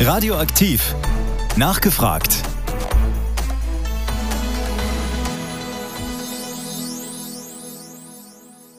Radioaktiv. 0.00 0.94
Nachgefragt. 1.56 2.42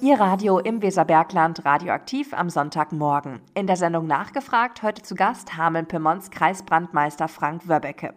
Ihr 0.04 0.20
Radio 0.20 0.58
im 0.58 0.82
Weserbergland 0.82 1.64
radioaktiv 1.64 2.34
am 2.34 2.50
Sonntagmorgen. 2.50 3.40
In 3.54 3.68
der 3.68 3.76
Sendung 3.76 4.08
Nachgefragt 4.08 4.82
heute 4.82 5.04
zu 5.04 5.14
Gast 5.14 5.56
Hameln-Pyrmons 5.58 6.32
Kreisbrandmeister 6.32 7.28
Frank 7.28 7.68
Wöbbecke. 7.70 8.16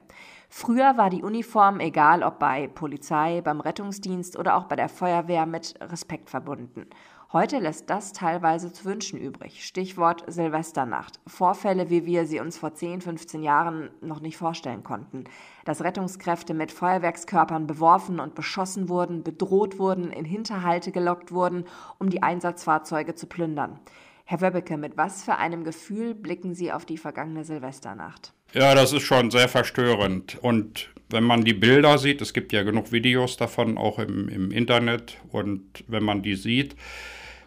Früher 0.49 0.97
war 0.97 1.11
die 1.11 1.23
Uniform, 1.23 1.81
egal 1.81 2.23
ob 2.23 2.39
bei 2.39 2.69
Polizei, 2.69 3.43
beim 3.43 3.61
Rettungsdienst 3.61 4.39
oder 4.39 4.57
auch 4.57 4.65
bei 4.65 4.77
der 4.77 4.89
Feuerwehr, 4.89 5.45
mit 5.45 5.75
Respekt 5.79 6.31
verbunden. 6.31 6.87
Heute 7.35 7.59
lässt 7.59 7.91
das 7.91 8.13
teilweise 8.13 8.73
zu 8.73 8.85
wünschen 8.85 9.19
übrig. 9.19 9.65
Stichwort 9.65 10.23
Silvesternacht. 10.29 11.19
Vorfälle, 11.27 11.91
wie 11.91 12.07
wir 12.07 12.27
sie 12.27 12.39
uns 12.39 12.57
vor 12.57 12.75
10, 12.75 13.01
15 13.01 13.43
Jahren 13.43 13.91
noch 14.01 14.21
nicht 14.21 14.37
vorstellen 14.37 14.85
konnten. 14.85 15.25
Dass 15.65 15.83
Rettungskräfte 15.83 16.55
mit 16.55 16.71
Feuerwerkskörpern 16.71 17.67
beworfen 17.67 18.21
und 18.21 18.37
beschossen 18.37 18.89
wurden, 18.89 19.25
bedroht 19.25 19.81
wurden, 19.81 20.13
in 20.13 20.25
Hinterhalte 20.25 20.93
gelockt 20.93 21.33
wurden, 21.33 21.65
um 21.99 22.09
die 22.09 22.23
Einsatzfahrzeuge 22.23 23.17
zu 23.17 23.27
plündern. 23.27 23.81
Herr 24.25 24.41
Wöbbeke, 24.41 24.77
mit 24.77 24.97
was 24.97 25.25
für 25.25 25.35
einem 25.35 25.65
Gefühl 25.65 26.15
blicken 26.15 26.55
Sie 26.55 26.71
auf 26.71 26.85
die 26.85 26.99
vergangene 26.99 27.43
Silvesternacht? 27.43 28.33
Ja, 28.53 28.77
das 28.77 28.93
ist 28.93 29.03
schon 29.03 29.33
sehr 29.33 29.49
verstörend. 29.49 30.39
Und 30.41 30.89
wenn 31.11 31.25
man 31.25 31.43
die 31.43 31.55
Bilder 31.55 31.99
sieht, 31.99 32.23
es 32.23 32.33
gibt 32.33 32.53
ja 32.53 32.63
genug 32.63 32.93
Videos 32.93 33.37
davon, 33.37 33.77
auch 33.77 33.99
im, 33.99 34.29
im 34.29 34.53
Internet, 34.53 35.19
und 35.33 35.83
wenn 35.89 36.05
man 36.05 36.23
die 36.23 36.37
sieht, 36.37 36.77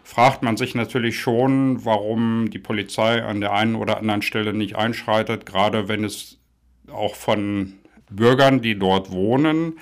fragt 0.08 0.42
man 0.42 0.56
sich 0.56 0.74
natürlich 0.74 1.20
schon, 1.20 1.84
warum 1.84 2.48
die 2.48 2.58
Polizei 2.58 3.22
an 3.22 3.42
der 3.42 3.52
einen 3.52 3.74
oder 3.74 3.98
anderen 3.98 4.22
Stelle 4.22 4.54
nicht 4.54 4.74
einschreitet, 4.74 5.44
gerade 5.44 5.86
wenn 5.86 6.02
es 6.02 6.38
auch 6.90 7.14
von 7.14 7.74
Bürgern, 8.08 8.62
die 8.62 8.78
dort 8.78 9.12
wohnen, 9.12 9.78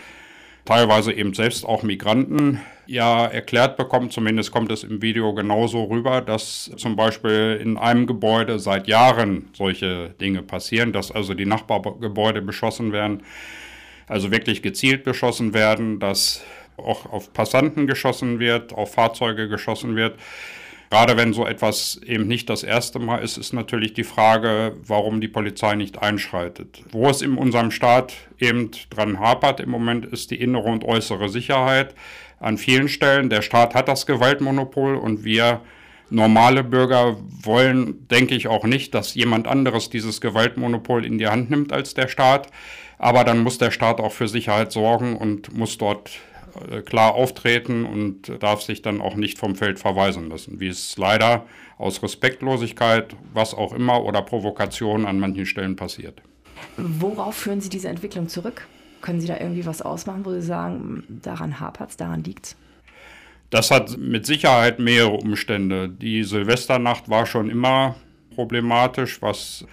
teilweise 0.64 1.12
eben 1.12 1.33
selbst 1.33 1.64
auch 1.64 1.85
Migranten, 1.85 2.61
ja 2.87 3.25
erklärt 3.25 3.76
bekommt, 3.76 4.12
zumindest 4.12 4.50
kommt 4.50 4.73
es 4.73 4.83
im 4.83 5.00
Video 5.00 5.33
genauso 5.33 5.85
rüber, 5.85 6.21
dass 6.23 6.73
zum 6.76 6.97
Beispiel 6.97 7.61
in 7.62 7.76
einem 7.76 8.09
Gebäude 8.09 8.59
seit 8.59 8.88
Jahren 8.88 9.50
solche 9.52 10.11
Dinge 10.21 10.42
passieren, 10.42 10.92
dass 10.92 11.12
also 11.12 11.35
die 11.35 11.47
Nachbargebäude 11.47 12.42
beschossen 12.42 12.90
werden, 12.90 13.23
also 14.09 14.33
wirklich 14.33 14.61
gezielt 14.61 15.04
beschossen 15.04 15.54
werden, 15.54 16.00
dass 16.00 16.45
auch 16.78 17.06
auf 17.06 17.33
Passanten 17.33 17.87
geschossen 17.87 18.38
wird, 18.38 18.73
auf 18.73 18.95
Fahrzeuge 18.95 19.49
geschossen 19.49 19.97
wird. 19.97 20.16
Gerade 20.90 21.16
wenn 21.16 21.33
so 21.33 21.47
etwas 21.47 22.00
eben 22.06 22.28
nicht 22.28 22.49
das 22.49 22.62
erste 22.62 22.99
Mal 22.99 23.18
ist, 23.18 23.38
ist 23.38 23.52
natürlich 23.52 23.92
die 23.92 24.04
Frage, 24.04 24.76
warum 24.87 25.21
die 25.21 25.28
Polizei 25.28 25.75
nicht 25.75 26.00
einschreitet. 26.00 26.85
Wo 26.90 27.09
es 27.09 27.23
in 27.23 27.37
unserem 27.37 27.73
Staat 27.73 28.14
eben 28.38 28.71
dran 28.90 29.18
hapert 29.18 29.59
im 29.59 29.71
Moment, 29.71 30.06
ist 30.06 30.30
die 30.30 30.40
innere 30.40 30.68
und 30.68 30.85
äußere 30.85 31.28
Sicherheit. 31.28 31.95
An 32.38 32.56
vielen 32.56 32.88
Stellen, 32.88 33.30
der 33.30 33.42
Staat 33.42 33.75
hat 33.75 33.88
das 33.88 34.06
Gewaltmonopol 34.06 34.95
und 34.95 35.25
wir 35.25 35.61
normale 36.09 36.62
Bürger 36.62 37.16
wollen, 37.42 38.06
denke 38.09 38.37
ich 38.37 38.47
auch 38.47 38.64
nicht, 38.64 38.95
dass 38.95 39.14
jemand 39.14 39.49
anderes 39.49 39.90
dieses 39.90 40.21
Gewaltmonopol 40.21 41.04
in 41.04 41.18
die 41.18 41.26
Hand 41.26 41.50
nimmt 41.50 41.73
als 41.73 41.95
der 41.95 42.06
Staat. 42.06 42.49
Aber 42.99 43.25
dann 43.25 43.40
muss 43.40 43.59
der 43.59 43.73
Staat 43.73 44.00
auch 44.00 44.12
für 44.12 44.28
Sicherheit 44.28 44.71
sorgen 44.71 45.16
und 45.16 45.54
muss 45.56 45.78
dort 45.78 46.12
klar 46.85 47.15
auftreten 47.15 47.85
und 47.85 48.43
darf 48.43 48.63
sich 48.63 48.83
dann 48.83 49.01
auch 49.01 49.15
nicht 49.15 49.39
vom 49.39 49.55
Feld 49.55 49.79
verweisen 49.79 50.29
lassen, 50.29 50.61
wie 50.61 50.69
es 50.69 50.97
leider 50.97 51.47
aus 51.79 52.03
Respektlosigkeit, 52.03 53.17
was 53.33 53.55
auch 53.55 53.73
immer 53.73 54.05
oder 54.05 54.23
Provokation 54.23 55.07
an 55.07 55.19
manchen 55.19 55.47
Stellen 55.47 55.77
passiert. 55.77 56.23
Worauf 56.77 57.35
führen 57.37 57.61
Sie 57.61 57.69
diese 57.69 57.89
Entwicklung 57.89 58.29
zurück? 58.29 58.67
Können 59.03 59.21
Sie 59.21 59.27
da 59.27 59.39
irgendwie 59.39 59.67
was 59.67 59.83
ausmachen, 59.83 60.25
wo 60.25 60.33
Sie 60.33 60.43
sagen, 60.43 61.05
daran 61.09 61.61
hapert 61.61 61.91
es, 61.91 61.97
daran 61.97 62.25
liegt 62.25 62.47
es? 62.47 62.57
Das 63.51 63.71
hat 63.71 63.97
mit 63.99 64.27
Sicherheit 64.27 64.79
mehrere 64.79 65.13
Umstände. 65.13 65.89
Die 65.89 66.25
Silvesternacht 66.25 67.09
war 67.09 67.27
schon 67.27 67.49
immer 67.49 67.95
problematisch, 68.35 69.23
was 69.23 69.65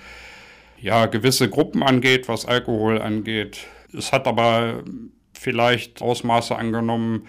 ja 0.80 1.08
gewisse 1.08 1.50
Gruppen 1.50 1.82
angeht, 1.82 2.28
was 2.28 2.46
Alkohol 2.46 3.02
angeht. 3.02 3.66
Es 3.98 4.12
hat 4.12 4.28
aber 4.28 4.84
vielleicht 5.44 6.02
Ausmaße 6.02 6.56
angenommen, 6.56 7.28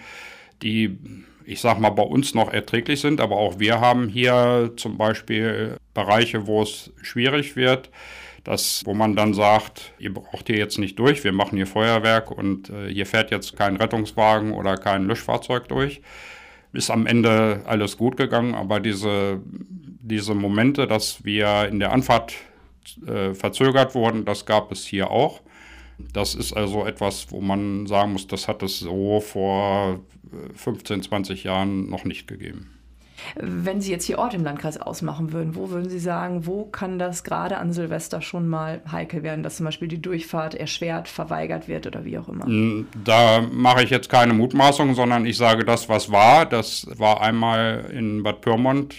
die, 0.61 0.97
ich 1.45 1.59
sag 1.61 1.79
mal, 1.79 1.89
bei 1.89 2.03
uns 2.03 2.33
noch 2.33 2.51
erträglich 2.51 3.01
sind. 3.01 3.21
Aber 3.21 3.35
auch 3.35 3.59
wir 3.59 3.79
haben 3.79 4.07
hier 4.07 4.71
zum 4.77 4.97
Beispiel 4.97 5.77
Bereiche, 5.93 6.47
wo 6.47 6.63
es 6.63 6.91
schwierig 7.01 7.55
wird. 7.55 7.89
Das, 8.43 8.83
wo 8.85 8.93
man 8.93 9.15
dann 9.15 9.33
sagt, 9.33 9.93
ihr 9.97 10.13
braucht 10.13 10.47
hier 10.47 10.57
jetzt 10.57 10.77
nicht 10.77 10.99
durch, 10.99 11.23
wir 11.23 11.31
machen 11.31 11.55
hier 11.55 11.65
Feuerwerk 11.65 12.29
und 12.29 12.69
äh, 12.69 12.93
hier 12.93 13.07
fährt 13.07 13.31
jetzt 13.31 13.57
kein 13.57 13.75
Rettungswagen 13.75 14.53
oder 14.53 14.77
kein 14.77 15.07
Löschfahrzeug 15.07 15.67
durch. 15.67 16.01
Ist 16.71 16.91
am 16.91 17.07
Ende 17.07 17.61
alles 17.65 17.97
gut 17.97 18.17
gegangen, 18.17 18.53
aber 18.53 18.79
diese, 18.79 19.41
diese 19.47 20.35
Momente, 20.35 20.85
dass 20.85 21.25
wir 21.25 21.67
in 21.67 21.79
der 21.79 21.91
Anfahrt 21.91 22.35
äh, 23.07 23.33
verzögert 23.33 23.95
wurden, 23.95 24.25
das 24.25 24.45
gab 24.45 24.71
es 24.71 24.85
hier 24.85 25.09
auch. 25.09 25.41
Das 25.97 26.35
ist 26.35 26.53
also 26.53 26.85
etwas, 26.85 27.31
wo 27.31 27.41
man 27.41 27.87
sagen 27.87 28.13
muss, 28.13 28.27
das 28.27 28.47
hat 28.47 28.63
es 28.63 28.79
so 28.79 29.21
vor 29.21 29.99
15, 30.55 30.99
äh, 30.99 31.03
20 31.03 31.43
Jahren 31.43 31.89
noch 31.89 32.03
nicht 32.03 32.27
gegeben. 32.27 32.71
Wenn 33.35 33.81
Sie 33.81 33.91
jetzt 33.91 34.05
hier 34.05 34.19
Ort 34.19 34.33
im 34.33 34.43
Landkreis 34.43 34.77
ausmachen 34.77 35.31
würden, 35.31 35.55
wo 35.55 35.69
würden 35.69 35.89
Sie 35.89 35.99
sagen, 35.99 36.45
wo 36.45 36.65
kann 36.65 36.99
das 36.99 37.23
gerade 37.23 37.57
an 37.57 37.71
Silvester 37.71 38.21
schon 38.21 38.47
mal 38.47 38.81
heikel 38.91 39.23
werden, 39.23 39.41
dass 39.41 39.57
zum 39.57 39.65
Beispiel 39.65 39.87
die 39.87 40.01
Durchfahrt 40.01 40.53
erschwert, 40.53 41.07
verweigert 41.07 41.67
wird 41.67 41.87
oder 41.87 42.05
wie 42.05 42.17
auch 42.17 42.27
immer? 42.27 42.45
Hm, 42.45 42.87
da 43.03 43.41
mache 43.41 43.83
ich 43.83 43.89
jetzt 43.89 44.09
keine 44.09 44.33
Mutmaßung, 44.33 44.95
sondern 44.95 45.25
ich 45.25 45.37
sage 45.37 45.63
das, 45.63 45.87
was 45.87 46.11
war. 46.11 46.45
Das 46.45 46.87
war 46.97 47.21
einmal 47.21 47.89
in 47.93 48.21
Bad 48.21 48.41
Pyrmont, 48.41 48.95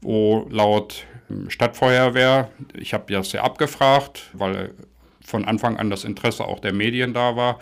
wo 0.00 0.46
laut 0.50 1.04
Stadtfeuerwehr, 1.48 2.50
ich 2.74 2.94
habe 2.94 3.12
das 3.12 3.32
ja 3.32 3.42
abgefragt, 3.42 4.30
weil 4.34 4.74
von 5.24 5.44
Anfang 5.44 5.76
an 5.76 5.90
das 5.90 6.04
Interesse 6.04 6.44
auch 6.44 6.60
der 6.60 6.72
Medien 6.72 7.14
da 7.14 7.36
war, 7.36 7.58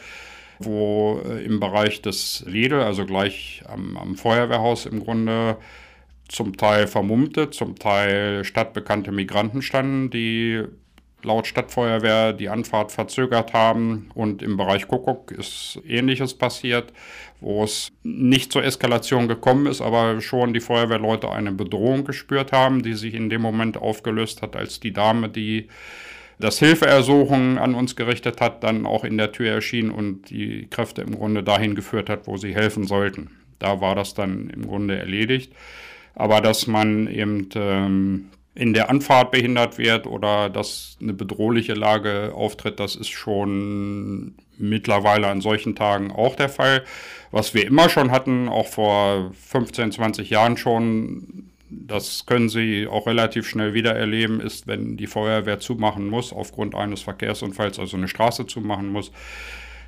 wo 0.59 1.21
äh, 1.25 1.45
im 1.45 1.61
Bereich 1.61 2.02
des 2.02 2.45
Lidl, 2.47 2.81
also 2.81 3.07
gleich 3.07 3.62
am, 3.69 3.97
am 3.97 4.17
Feuerwehrhaus 4.17 4.87
im 4.87 5.00
Grunde, 5.00 5.57
zum 6.29 6.57
Teil 6.57 6.87
vermummte, 6.87 7.50
zum 7.50 7.76
Teil 7.76 8.45
stadtbekannte 8.45 9.11
Migranten 9.11 9.62
standen, 9.62 10.11
die 10.11 10.62
laut 11.23 11.47
Stadtfeuerwehr 11.47 12.33
die 12.33 12.49
Anfahrt 12.49 12.93
verzögert 12.93 13.52
haben. 13.52 14.11
Und 14.14 14.43
im 14.43 14.57
Bereich 14.57 14.88
Kuckuck 14.88 15.33
ist 15.33 15.81
Ähnliches 15.87 16.35
passiert, 16.35 16.93
wo 17.40 17.64
es 17.64 17.90
nicht 18.02 18.52
zur 18.52 18.64
Eskalation 18.64 19.29
gekommen 19.29 19.67
ist, 19.67 19.81
aber 19.81 20.21
schon 20.21 20.55
die 20.55 20.61
Feuerwehrleute 20.61 21.31
eine 21.31 21.52
Bedrohung 21.52 22.05
gespürt 22.05 22.52
haben, 22.52 22.83
die 22.83 22.95
sich 22.95 23.14
in 23.14 23.29
dem 23.29 23.43
Moment 23.43 23.76
aufgelöst 23.76 24.43
hat, 24.43 24.57
als 24.57 24.81
die 24.81 24.93
Dame, 24.93 25.29
die 25.29 25.69
das 26.40 26.59
Hilfeersuchen 26.59 27.59
an 27.59 27.75
uns 27.75 27.97
gerichtet 27.97 28.40
hat, 28.40 28.64
dann 28.64 28.87
auch 28.87 29.04
in 29.04 29.18
der 29.18 29.32
Tür 29.32 29.52
erschien 29.52 29.90
und 29.90 30.30
die 30.30 30.66
Kräfte 30.68 31.02
im 31.02 31.16
Grunde 31.16 31.42
dahin 31.42 31.75
geführt 31.75 32.09
hat, 32.09 32.26
wo 32.26 32.37
sie 32.37 32.54
helfen 32.54 32.87
sollten. 32.87 33.30
Da 33.59 33.80
war 33.80 33.94
das 33.94 34.14
dann 34.14 34.50
im 34.50 34.66
Grunde 34.66 34.99
erledigt. 34.99 35.52
Aber 36.14 36.40
dass 36.40 36.66
man 36.66 37.06
eben 37.06 37.49
ähm, 37.54 38.30
in 38.54 38.75
der 38.75 38.90
Anfahrt 38.90 39.30
behindert 39.30 39.78
wird 39.78 40.06
oder 40.06 40.50
dass 40.50 40.97
eine 41.00 41.12
bedrohliche 41.12 41.75
Lage 41.75 42.32
auftritt, 42.35 42.80
das 42.80 42.97
ist 42.97 43.11
schon 43.11 44.35
mittlerweile 44.59 45.28
an 45.28 45.40
solchen 45.40 45.76
Tagen 45.76 46.11
auch 46.11 46.35
der 46.35 46.49
Fall. 46.49 46.85
Was 47.30 47.54
wir 47.54 47.66
immer 47.66 47.88
schon 47.88 48.11
hatten, 48.11 48.49
auch 48.49 48.66
vor 48.66 49.32
15, 49.35 49.92
20 49.92 50.30
Jahren 50.30 50.56
schon, 50.56 51.50
das 51.71 52.27
können 52.27 52.49
Sie 52.49 52.87
auch 52.87 53.07
relativ 53.07 53.49
schnell 53.49 53.75
wieder 53.75 53.95
erleben, 53.95 54.41
ist, 54.41 54.67
wenn 54.67 54.97
die 54.97 55.07
Feuerwehr 55.07 55.61
zumachen 55.61 56.09
muss, 56.09 56.33
aufgrund 56.33 56.75
eines 56.75 57.00
Verkehrsunfalls, 57.03 57.79
also 57.79 57.97
eine 57.97 58.09
Straße 58.09 58.47
zumachen 58.47 58.89
muss, 58.89 59.12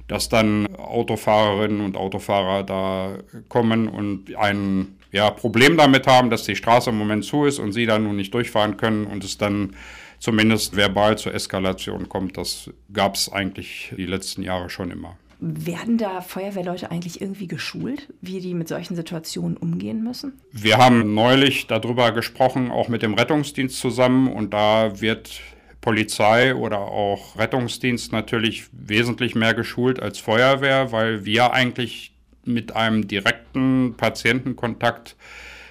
dass 0.09 0.29
dann 0.29 0.75
Autofahrerinnen 0.77 1.81
und 1.81 1.97
Autofahrer 1.97 2.63
da 2.63 3.19
kommen 3.49 3.89
und 3.89 4.35
ein 4.37 4.97
ja, 5.11 5.31
Problem 5.31 5.77
damit 5.77 6.07
haben, 6.07 6.31
dass 6.31 6.45
die 6.45 6.57
Straße 6.57 6.91
im 6.91 6.99
Moment 6.99 7.25
zu 7.25 7.45
ist 7.45 7.59
und 7.59 7.73
sie 7.73 7.87
dann 7.87 8.05
nun 8.05 8.17
nicht 8.17 8.33
durchfahren 8.33 8.77
können 8.77 9.07
und 9.07 9.25
es 9.25 9.37
dann 9.37 9.77
zumindest 10.19 10.77
verbal 10.77 11.19
zur 11.19 11.35
Eskalation 11.35 12.09
kommt. 12.09 12.39
Das 12.39 12.71
gab 12.93 13.17
es 13.17 13.31
eigentlich 13.31 13.93
die 13.97 14.07
letzten 14.07 14.43
Jahre 14.43 14.71
schon 14.71 14.91
immer. 14.91 15.19
Werden 15.45 15.99
da 15.99 16.21
Feuerwehrleute 16.21 16.93
eigentlich 16.93 17.21
irgendwie 17.21 17.49
geschult, 17.49 18.09
wie 18.21 18.39
die 18.39 18.55
mit 18.55 18.69
solchen 18.69 18.95
Situationen 18.95 19.57
umgehen 19.57 20.05
müssen? 20.05 20.35
Wir 20.53 20.79
haben 20.79 21.15
neulich 21.15 21.67
darüber 21.67 22.13
gesprochen, 22.13 22.71
auch 22.71 22.87
mit 22.87 23.03
dem 23.03 23.15
Rettungsdienst 23.15 23.77
zusammen. 23.77 24.33
Und 24.33 24.55
da 24.55 25.01
wird 25.01 25.41
Polizei 25.81 26.55
oder 26.55 26.79
auch 26.79 27.37
Rettungsdienst 27.37 28.13
natürlich 28.13 28.67
wesentlich 28.71 29.35
mehr 29.35 29.53
geschult 29.53 30.01
als 30.01 30.21
Feuerwehr, 30.21 30.93
weil 30.93 31.25
wir 31.25 31.53
eigentlich 31.53 32.13
mit 32.45 32.77
einem 32.77 33.09
direkten 33.09 33.95
Patientenkontakt 33.97 35.17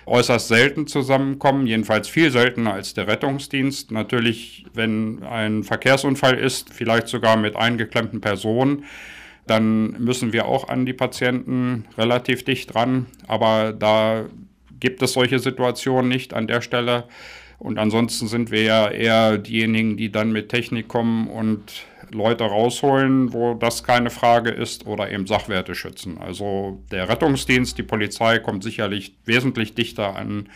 äußerst 0.05 0.49
selten 0.49 0.87
zusammenkommen, 0.87 1.65
jedenfalls 1.65 2.09
viel 2.09 2.29
seltener 2.29 2.73
als 2.73 2.93
der 2.93 3.07
Rettungsdienst. 3.07 3.91
Natürlich, 3.91 4.65
wenn 4.73 5.23
ein 5.23 5.63
Verkehrsunfall 5.63 6.37
ist, 6.37 6.73
vielleicht 6.73 7.07
sogar 7.07 7.37
mit 7.37 7.55
eingeklemmten 7.55 8.19
Personen, 8.19 8.83
dann 9.51 10.01
müssen 10.01 10.31
wir 10.31 10.45
auch 10.45 10.69
an 10.69 10.85
die 10.85 10.93
Patienten 10.93 11.85
relativ 11.97 12.45
dicht 12.45 12.73
dran. 12.73 13.07
Aber 13.27 13.73
da 13.73 14.23
gibt 14.79 15.01
es 15.01 15.11
solche 15.11 15.39
Situationen 15.39 16.07
nicht 16.07 16.33
an 16.33 16.47
der 16.47 16.61
Stelle. 16.61 17.03
Und 17.59 17.77
ansonsten 17.77 18.27
sind 18.27 18.49
wir 18.49 18.63
ja 18.63 18.87
eher 18.87 19.37
diejenigen, 19.37 19.97
die 19.97 20.09
dann 20.09 20.31
mit 20.31 20.47
Technik 20.47 20.87
kommen 20.87 21.27
und 21.27 21.83
Leute 22.11 22.45
rausholen, 22.45 23.33
wo 23.33 23.53
das 23.53 23.83
keine 23.83 24.09
Frage 24.09 24.51
ist, 24.51 24.87
oder 24.87 25.11
eben 25.11 25.27
Sachwerte 25.27 25.75
schützen. 25.75 26.17
Also 26.17 26.81
der 26.89 27.09
Rettungsdienst, 27.09 27.77
die 27.77 27.83
Polizei 27.83 28.39
kommt 28.39 28.63
sicherlich 28.63 29.17
wesentlich 29.25 29.75
dichter 29.75 30.15
an 30.15 30.47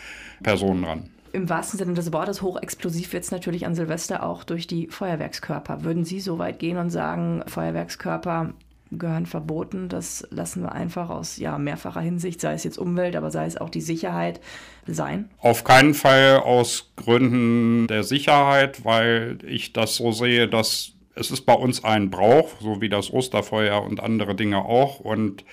Personen 0.42 0.86
ran. 0.86 1.10
Im 1.34 1.50
wahrsten 1.50 1.78
Sinne 1.78 1.96
des 1.96 2.14
Wortes 2.14 2.42
hochexplosiv 2.42 3.12
wird 3.12 3.26
es 3.26 3.32
natürlich 3.32 3.66
an 3.66 3.76
Silvester 3.76 4.24
auch 4.24 4.46
durch 4.46 4.68
die 4.68 4.88
Feuerwerkskörper. 4.88 5.84
Würden 5.84 6.06
Sie 6.06 6.22
so 6.22 6.40
weit 6.40 6.60
gehen 6.60 6.78
und 6.78 6.92
sagen, 6.92 7.44
Feuerwerkskörper 7.46 8.54
gehören 8.92 9.26
verboten. 9.26 9.90
Das 9.90 10.28
lassen 10.30 10.62
wir 10.62 10.72
einfach 10.72 11.10
aus 11.10 11.38
ja, 11.38 11.58
mehrfacher 11.58 12.02
Hinsicht, 12.02 12.42
sei 12.42 12.54
es 12.54 12.64
jetzt 12.64 12.78
Umwelt, 12.78 13.16
aber 13.16 13.32
sei 13.32 13.46
es 13.46 13.58
auch 13.58 13.70
die 13.70 13.82
Sicherheit, 13.82 14.40
sein? 14.88 15.30
Auf 15.40 15.64
keinen 15.64 15.94
Fall 15.94 16.38
aus 16.38 16.92
Gründen 16.96 17.88
der 17.88 18.04
Sicherheit, 18.04 18.86
weil 18.86 19.40
ich 19.46 19.74
das 19.74 19.96
so 19.96 20.12
sehe, 20.12 20.48
dass 20.48 20.92
es 21.16 21.32
ist 21.32 21.46
bei 21.46 21.54
uns 21.54 21.84
ein 21.84 22.10
Brauch, 22.10 22.60
so 22.60 22.82
wie 22.82 22.90
das 22.90 23.12
Osterfeuer 23.12 23.82
und 23.84 24.02
andere 24.02 24.36
Dinge 24.36 24.66
auch. 24.66 25.00
Und 25.00 25.46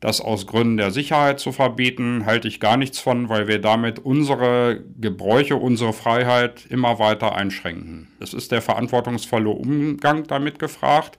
das 0.00 0.20
aus 0.20 0.46
Gründen 0.46 0.78
der 0.78 0.90
Sicherheit 0.90 1.38
zu 1.38 1.52
verbieten, 1.52 2.24
halte 2.26 2.48
ich 2.48 2.60
gar 2.60 2.76
nichts 2.76 2.98
von, 2.98 3.28
weil 3.28 3.46
wir 3.46 3.60
damit 3.60 3.98
unsere 4.00 4.82
Gebräuche, 5.00 5.56
unsere 5.56 5.92
Freiheit 5.92 6.66
immer 6.66 6.98
weiter 6.98 7.34
einschränken. 7.34 8.08
Es 8.20 8.34
ist 8.34 8.52
der 8.52 8.62
verantwortungsvolle 8.62 9.50
Umgang 9.50 10.26
damit 10.26 10.58
gefragt. 10.58 11.18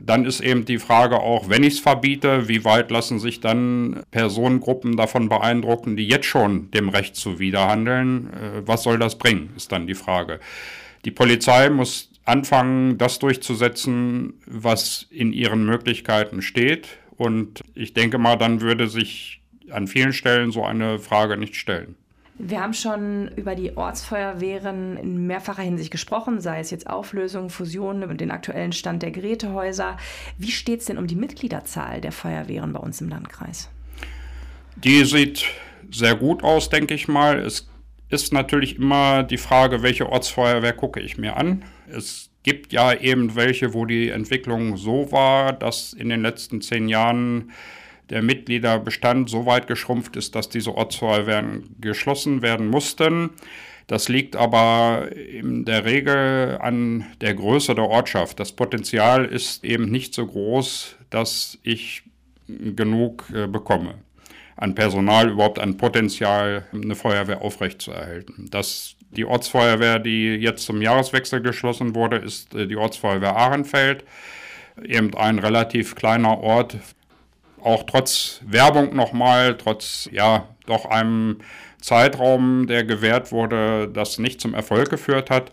Dann 0.00 0.24
ist 0.24 0.40
eben 0.40 0.64
die 0.64 0.78
Frage 0.78 1.20
auch, 1.20 1.48
wenn 1.48 1.62
ich 1.62 1.74
es 1.74 1.80
verbiete, 1.80 2.48
wie 2.48 2.64
weit 2.64 2.90
lassen 2.90 3.18
sich 3.18 3.40
dann 3.40 4.02
Personengruppen 4.10 4.96
davon 4.96 5.28
beeindrucken, 5.28 5.96
die 5.96 6.06
jetzt 6.06 6.26
schon 6.26 6.70
dem 6.70 6.88
Recht 6.88 7.16
zuwiderhandeln? 7.16 8.32
Äh, 8.32 8.66
was 8.66 8.82
soll 8.82 8.98
das 8.98 9.18
bringen, 9.18 9.50
ist 9.56 9.72
dann 9.72 9.86
die 9.86 9.94
Frage. 9.94 10.40
Die 11.04 11.10
Polizei 11.10 11.70
muss 11.70 12.10
anfangen, 12.24 12.98
das 12.98 13.18
durchzusetzen, 13.18 14.34
was 14.46 15.06
in 15.10 15.32
ihren 15.32 15.64
Möglichkeiten 15.64 16.42
steht. 16.42 16.88
Und 17.16 17.62
ich 17.74 17.94
denke 17.94 18.18
mal, 18.18 18.36
dann 18.36 18.60
würde 18.60 18.88
sich 18.88 19.40
an 19.70 19.86
vielen 19.86 20.12
Stellen 20.12 20.50
so 20.50 20.64
eine 20.64 20.98
Frage 20.98 21.36
nicht 21.36 21.56
stellen. 21.56 21.96
Wir 22.38 22.60
haben 22.60 22.74
schon 22.74 23.28
über 23.36 23.54
die 23.54 23.76
Ortsfeuerwehren 23.76 24.98
in 24.98 25.26
mehrfacher 25.26 25.62
Hinsicht 25.62 25.90
gesprochen, 25.90 26.40
sei 26.40 26.60
es 26.60 26.70
jetzt 26.70 26.86
Auflösung, 26.86 27.48
Fusion 27.48 28.02
und 28.02 28.20
den 28.20 28.30
aktuellen 28.30 28.72
Stand 28.72 29.02
der 29.02 29.10
Gerätehäuser. 29.10 29.96
Wie 30.36 30.50
steht 30.50 30.80
es 30.80 30.86
denn 30.86 30.98
um 30.98 31.06
die 31.06 31.16
Mitgliederzahl 31.16 32.02
der 32.02 32.12
Feuerwehren 32.12 32.74
bei 32.74 32.78
uns 32.78 33.00
im 33.00 33.08
Landkreis? 33.08 33.70
Die 34.76 35.04
sieht 35.04 35.46
sehr 35.90 36.14
gut 36.14 36.44
aus, 36.44 36.68
denke 36.68 36.92
ich 36.92 37.08
mal. 37.08 37.38
Es 37.38 37.70
ist 38.10 38.34
natürlich 38.34 38.76
immer 38.76 39.22
die 39.22 39.38
Frage, 39.38 39.82
welche 39.82 40.10
Ortsfeuerwehr 40.10 40.74
gucke 40.74 41.00
ich 41.00 41.16
mir 41.16 41.36
an. 41.36 41.64
Es 41.88 42.30
gibt 42.42 42.72
ja 42.72 42.92
eben 42.92 43.34
welche, 43.34 43.72
wo 43.72 43.86
die 43.86 44.10
Entwicklung 44.10 44.76
so 44.76 45.10
war, 45.10 45.54
dass 45.54 45.94
in 45.94 46.10
den 46.10 46.20
letzten 46.20 46.60
zehn 46.60 46.88
Jahren 46.88 47.50
der 48.10 48.22
Mitgliederbestand 48.22 49.28
so 49.28 49.46
weit 49.46 49.66
geschrumpft 49.66 50.16
ist, 50.16 50.34
dass 50.34 50.48
diese 50.48 50.74
Ortsfeuerwehren 50.74 51.76
geschlossen 51.80 52.42
werden 52.42 52.68
mussten. 52.68 53.30
Das 53.86 54.08
liegt 54.08 54.34
aber 54.34 55.08
in 55.12 55.64
der 55.64 55.84
Regel 55.84 56.58
an 56.60 57.06
der 57.20 57.34
Größe 57.34 57.74
der 57.74 57.88
Ortschaft. 57.88 58.40
Das 58.40 58.52
Potenzial 58.52 59.24
ist 59.24 59.64
eben 59.64 59.90
nicht 59.90 60.14
so 60.14 60.26
groß, 60.26 60.96
dass 61.10 61.58
ich 61.62 62.02
genug 62.48 63.24
äh, 63.32 63.46
bekomme 63.46 63.94
an 64.56 64.74
Personal, 64.74 65.28
überhaupt 65.30 65.58
an 65.58 65.76
Potenzial, 65.76 66.64
eine 66.72 66.94
Feuerwehr 66.94 67.42
aufrechtzuerhalten. 67.42 68.48
Das, 68.50 68.96
die 69.10 69.26
Ortsfeuerwehr, 69.26 69.98
die 69.98 70.34
jetzt 70.36 70.64
zum 70.64 70.80
Jahreswechsel 70.80 71.42
geschlossen 71.42 71.94
wurde, 71.94 72.16
ist 72.16 72.54
äh, 72.54 72.66
die 72.66 72.76
Ortsfeuerwehr 72.76 73.36
Ahrenfeld. 73.36 74.04
Eben 74.82 75.14
ein 75.14 75.38
relativ 75.38 75.94
kleiner 75.94 76.38
Ort, 76.38 76.76
auch 77.66 77.82
trotz 77.82 78.40
Werbung 78.46 78.94
nochmal, 78.94 79.56
trotz 79.56 80.08
ja 80.12 80.46
doch 80.66 80.84
einem 80.86 81.38
Zeitraum, 81.80 82.66
der 82.66 82.84
gewährt 82.84 83.32
wurde, 83.32 83.88
das 83.88 84.18
nicht 84.18 84.40
zum 84.40 84.54
Erfolg 84.54 84.88
geführt 84.88 85.30
hat. 85.30 85.50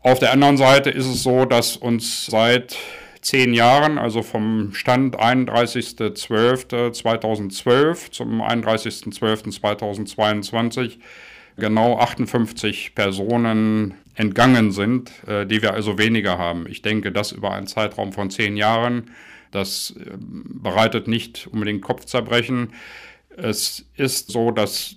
Auf 0.00 0.18
der 0.18 0.32
anderen 0.32 0.58
Seite 0.58 0.90
ist 0.90 1.06
es 1.06 1.22
so, 1.22 1.46
dass 1.46 1.76
uns 1.76 2.26
seit 2.26 2.76
zehn 3.22 3.54
Jahren, 3.54 3.96
also 3.98 4.22
vom 4.22 4.74
Stand 4.74 5.18
31.12.2012 5.18 8.10
zum 8.10 8.42
31.12.2022, 8.42 10.98
genau 11.56 11.98
58 11.98 12.94
Personen 12.94 13.94
entgangen 14.14 14.72
sind, 14.72 15.10
äh, 15.26 15.46
die 15.46 15.62
wir 15.62 15.72
also 15.72 15.96
weniger 15.98 16.36
haben. 16.36 16.66
Ich 16.68 16.82
denke, 16.82 17.12
das 17.12 17.32
über 17.32 17.52
einen 17.52 17.66
Zeitraum 17.66 18.12
von 18.12 18.28
zehn 18.30 18.58
Jahren 18.58 19.10
das 19.54 19.94
ähm, 19.98 20.60
bereitet 20.62 21.08
nicht 21.08 21.48
unbedingt 21.50 21.82
Kopfzerbrechen. 21.82 22.72
Es 23.36 23.86
ist 23.96 24.30
so, 24.30 24.50
dass 24.50 24.96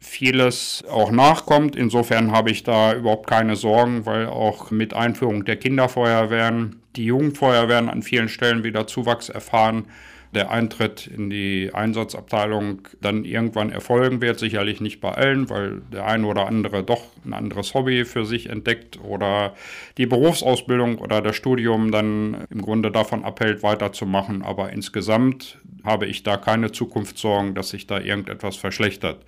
vieles 0.00 0.84
auch 0.90 1.10
nachkommt. 1.10 1.76
Insofern 1.76 2.32
habe 2.32 2.50
ich 2.50 2.62
da 2.62 2.94
überhaupt 2.94 3.26
keine 3.26 3.56
Sorgen, 3.56 4.06
weil 4.06 4.26
auch 4.26 4.70
mit 4.70 4.94
Einführung 4.94 5.44
der 5.44 5.56
Kinderfeuerwehren 5.56 6.80
die 6.96 7.06
Jugendfeuerwehren 7.06 7.88
an 7.88 8.02
vielen 8.02 8.28
Stellen 8.28 8.62
wieder 8.62 8.86
Zuwachs 8.86 9.28
erfahren 9.28 9.86
der 10.34 10.50
Eintritt 10.50 11.06
in 11.06 11.30
die 11.30 11.70
Einsatzabteilung 11.72 12.88
dann 13.00 13.24
irgendwann 13.24 13.70
erfolgen 13.70 14.20
wird. 14.20 14.38
Sicherlich 14.38 14.80
nicht 14.80 15.00
bei 15.00 15.12
allen, 15.12 15.48
weil 15.48 15.80
der 15.92 16.06
eine 16.06 16.26
oder 16.26 16.46
andere 16.46 16.82
doch 16.82 17.02
ein 17.24 17.32
anderes 17.32 17.74
Hobby 17.74 18.04
für 18.04 18.26
sich 18.26 18.50
entdeckt 18.50 18.98
oder 19.02 19.54
die 19.96 20.06
Berufsausbildung 20.06 20.98
oder 20.98 21.22
das 21.22 21.36
Studium 21.36 21.90
dann 21.90 22.46
im 22.50 22.60
Grunde 22.60 22.90
davon 22.90 23.24
abhält, 23.24 23.62
weiterzumachen. 23.62 24.42
Aber 24.42 24.72
insgesamt 24.72 25.58
habe 25.84 26.06
ich 26.06 26.22
da 26.22 26.36
keine 26.36 26.72
Zukunftssorgen, 26.72 27.54
dass 27.54 27.70
sich 27.70 27.86
da 27.86 28.00
irgendetwas 28.00 28.56
verschlechtert. 28.56 29.24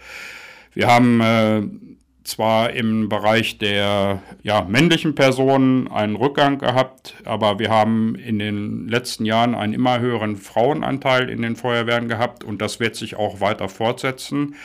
Wir 0.75 0.89
haben 0.89 1.21
äh, 1.21 1.63
zwar 2.27 2.73
im 2.73 3.09
Bereich 3.09 3.59
der 3.59 4.23
ja, 4.43 4.63
männlichen 4.63 5.15
Personen 5.15 5.89
einen 5.89 6.17
Rückgang 6.17 6.59
gehabt, 6.59 7.15
aber 7.25 7.59
wir 7.59 7.71
haben 7.71 8.17
in 8.17 8.39
den 8.39 8.89
letzten 8.89 9.25
Jahren 9.25 9.55
einen 9.55 9.73
immer 9.73 10.01
höheren 10.01 10.37
Frauenanteil 10.37 11.31
in 11.31 11.43
den 11.43 11.57
Feuerwehren 11.57 12.09
gehabt 12.09 12.45
und 12.45 12.61
das 12.61 12.81
wird 12.81 12.97
sich 12.97 13.17
auch 13.17 13.41
weiter 13.41 13.69
fortsetzen, 13.69 14.57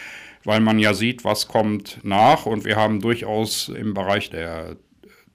weil 0.43 0.59
man 0.59 0.79
ja 0.79 0.93
sieht, 0.93 1.23
was 1.23 1.47
kommt 1.47 1.99
nach. 2.03 2.45
Und 2.45 2.65
wir 2.65 2.75
haben 2.75 2.99
durchaus 2.99 3.69
im 3.69 3.93
Bereich 3.93 4.29
der 4.29 4.75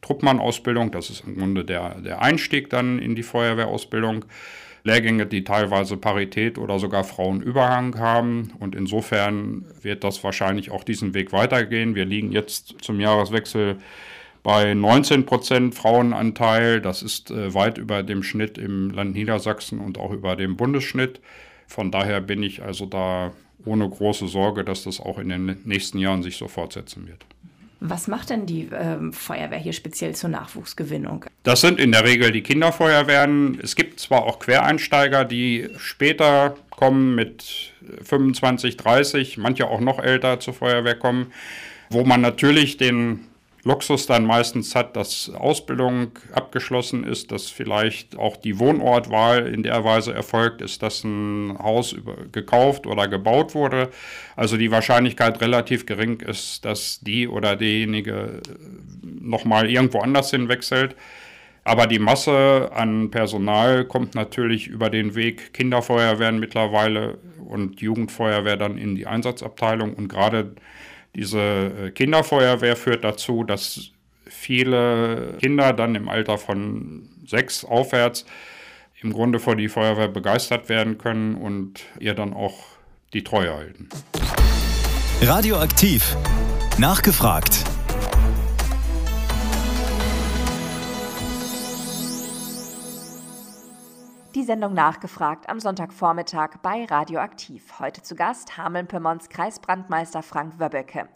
Truppmann-Ausbildung, 0.01 0.91
das 0.91 1.11
ist 1.11 1.25
im 1.27 1.37
Grunde 1.37 1.65
der, 1.65 2.01
der 2.01 2.23
Einstieg 2.23 2.71
dann 2.71 2.99
in 2.99 3.15
die 3.15 3.23
Feuerwehrausbildung, 3.23 4.25
Lehrgänge, 4.87 5.27
die 5.27 5.45
teilweise 5.45 5.97
Parität 5.97 6.59
oder 6.59 6.79
sogar 6.79 7.05
Frauenüberhang 7.05 7.99
haben. 7.99 8.53
Und 8.59 8.75
insofern 8.75 9.65
wird 9.83 10.05
das 10.05 10.23
wahrscheinlich 10.25 10.71
auch 10.71 10.85
diesen 10.85 11.13
Weg 11.13 11.33
weitergehen. 11.33 11.95
Wir 11.95 12.05
liegen 12.05 12.33
jetzt 12.33 12.77
zum 12.81 13.01
Jahreswechsel 13.01 13.79
bei 14.43 14.75
19 14.75 15.27
Prozent 15.27 15.75
Frauenanteil. 15.75 16.81
Das 16.81 17.03
ist 17.03 17.33
äh, 17.33 17.53
weit 17.53 17.79
über 17.79 18.05
dem 18.05 18.23
Schnitt 18.23 18.59
im 18.59 18.91
Land 18.91 19.15
Niedersachsen 19.15 19.81
und 19.81 19.99
auch 19.99 20.13
über 20.13 20.37
dem 20.37 20.57
Bundesschnitt. 20.57 21.21
Von 21.67 21.91
daher 21.91 22.21
bin 22.21 22.45
ich 22.45 22.63
also 22.63 22.87
da 22.87 23.33
ohne 23.65 23.89
große 23.89 24.29
Sorge, 24.29 24.63
dass 24.63 24.85
das 24.85 25.01
auch 25.01 25.19
in 25.19 25.29
den 25.29 25.57
nächsten 25.65 25.99
Jahren 25.99 26.23
sich 26.23 26.37
so 26.37 26.47
fortsetzen 26.47 27.09
wird. 27.09 27.27
Was 27.81 28.09
macht 28.09 28.31
denn 28.31 28.47
die 28.47 28.69
äh, 28.69 29.13
Feuerwehr 29.13 29.59
hier 29.59 29.75
speziell 29.75 30.15
zur 30.15 30.31
Nachwuchsgewinnung? 30.31 31.27
Das 31.43 31.61
sind 31.61 31.79
in 31.79 31.93
der 31.93 32.05
Regel 32.05 32.33
die 32.33 32.43
Kinderfeuerwehren. 32.43 33.61
Es 33.63 33.77
gibt 33.77 34.01
zwar 34.01 34.25
auch 34.25 34.39
Quereinsteiger, 34.39 35.25
die 35.25 35.69
später 35.77 36.57
kommen 36.71 37.15
mit 37.15 37.73
25, 38.03 38.77
30, 38.77 39.39
manche 39.39 39.67
auch 39.69 39.81
noch 39.81 39.99
älter 39.99 40.41
zur 40.41 40.55
Feuerwehr 40.55 40.95
kommen, 40.95 41.33
wo 41.91 42.05
man 42.05 42.21
natürlich 42.21 42.79
den 42.79 43.27
Luxus 43.67 44.07
dann 44.07 44.25
meistens 44.25 44.77
hat, 44.77 44.95
dass 44.95 45.29
Ausbildung 45.29 46.13
abgeschlossen 46.33 47.03
ist, 47.03 47.33
dass 47.33 47.51
vielleicht 47.51 48.17
auch 48.17 48.37
die 48.37 48.61
Wohnortwahl 48.61 49.49
in 49.53 49.65
der 49.65 49.83
Weise 49.83 50.15
erfolgt 50.15 50.63
ist, 50.63 50.85
dass 50.85 51.03
ein 51.03 51.59
Haus 51.59 51.97
gekauft 52.31 52.87
oder 52.87 53.09
gebaut 53.09 53.57
wurde. 53.57 53.91
Also 54.37 54.57
die 54.57 54.71
Wahrscheinlichkeit 54.71 55.41
relativ 55.41 55.85
gering 55.85 56.21
ist, 56.21 56.65
dass 56.65 57.01
die 57.01 57.27
oder 57.27 57.57
derjenige 57.57 58.41
nochmal 59.03 59.69
irgendwo 59.69 59.99
anders 59.99 60.31
hinwechselt. 60.31 60.95
Aber 61.65 61.89
die 61.89 61.99
Masse 61.99 62.71
an 62.73 63.11
Personal 63.11 63.85
kommt 63.85 64.15
natürlich 64.15 64.69
über 64.69 64.91
den 64.91 65.17
Weg 65.17 65.53
Kinderfeuerwehren 65.53 66.39
mittlerweile 66.39 67.19
und 67.45 67.81
Jugendfeuerwehr 67.81 68.57
dann 68.57 68.79
in 68.79 68.95
die 68.95 69.09
Einsatzabteilung 69.09 69.95
und 69.95 70.07
gerade 70.07 70.55
diese 71.17 71.39
äh, 71.41 71.91
Kinderfeuerwehr 71.93 72.77
führt 72.77 73.03
dazu, 73.03 73.43
dass 73.43 73.91
viele 74.27 75.39
Kinder 75.41 75.73
dann 75.73 75.95
im 75.95 76.09
Alter 76.09 76.37
von 76.37 77.09
sechs 77.27 77.65
aufwärts 77.65 78.27
im 79.01 79.13
Grunde 79.13 79.39
vor 79.39 79.57
die 79.57 79.69
Feuerwehr 79.69 80.09
begeistert 80.09 80.69
werden 80.69 80.99
können 80.99 81.35
und 81.35 81.81
ihr 81.99 82.15
dann 82.15 82.35
auch 82.35 82.65
die 83.13 83.25
Treue 83.25 83.55
halten. 83.55 83.89
Radioaktiv. 85.23 86.17
Nachgefragt. 86.79 87.65
Die 94.37 94.45
Sendung 94.45 94.75
nachgefragt 94.75 95.49
am 95.49 95.61
Sonntagvormittag 95.61 96.59
bei 96.61 96.85
Radioaktiv. 96.85 97.81
Heute 97.81 98.03
zu 98.03 98.15
Gast 98.15 98.59
Hameln-Pyrmons 98.59 99.31
Kreisbrandmeister 99.31 100.23
Frank 100.23 100.61
Wöbbeke. 100.61 101.09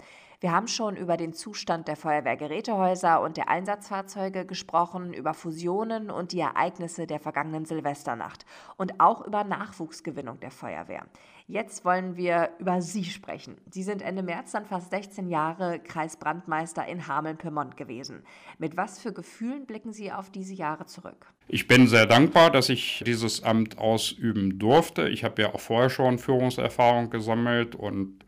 Wir 0.43 0.53
haben 0.53 0.69
schon 0.69 0.97
über 0.97 1.19
den 1.19 1.35
Zustand 1.35 1.87
der 1.87 1.97
Feuerwehrgerätehäuser 1.97 3.21
und 3.21 3.37
der 3.37 3.51
Einsatzfahrzeuge 3.51 4.47
gesprochen, 4.47 5.13
über 5.13 5.35
Fusionen 5.35 6.11
und 6.11 6.33
die 6.33 6.41
Ereignisse 6.41 7.07
der 7.07 7.21
vergangenen 7.21 7.67
Silvesternacht 7.67 8.47
und 8.79 9.01
auch 9.01 9.27
über 9.27 9.45
Nachwuchsgewinnung 9.45 10.41
der 10.41 10.51
Feuerwehr. 10.51 11.05
Jetzt 11.47 11.85
wollen 11.85 12.17
wir 12.17 12.53
über 12.59 12.81
Sie 12.81 13.05
sprechen. 13.05 13.59
Sie 13.71 13.83
sind 13.83 14.01
Ende 14.01 14.23
März 14.23 14.53
dann 14.53 14.65
fast 14.65 14.89
16 14.89 15.29
Jahre 15.29 15.79
Kreisbrandmeister 15.79 16.87
in 16.87 17.07
Hameln-Pyrmont 17.07 17.77
gewesen. 17.77 18.23
Mit 18.57 18.79
was 18.79 18.99
für 18.99 19.13
Gefühlen 19.13 19.67
blicken 19.67 19.93
Sie 19.93 20.11
auf 20.11 20.31
diese 20.31 20.55
Jahre 20.55 20.87
zurück? 20.87 21.27
Ich 21.49 21.67
bin 21.67 21.87
sehr 21.87 22.07
dankbar, 22.07 22.51
dass 22.51 22.71
ich 22.71 23.03
dieses 23.05 23.43
Amt 23.43 23.77
ausüben 23.77 24.59
durfte. 24.59 25.07
Ich 25.11 25.23
habe 25.23 25.43
ja 25.43 25.53
auch 25.53 25.61
vorher 25.61 25.91
schon 25.91 26.19
Führungserfahrung 26.19 27.11
gesammelt 27.11 27.75
und 27.75 28.25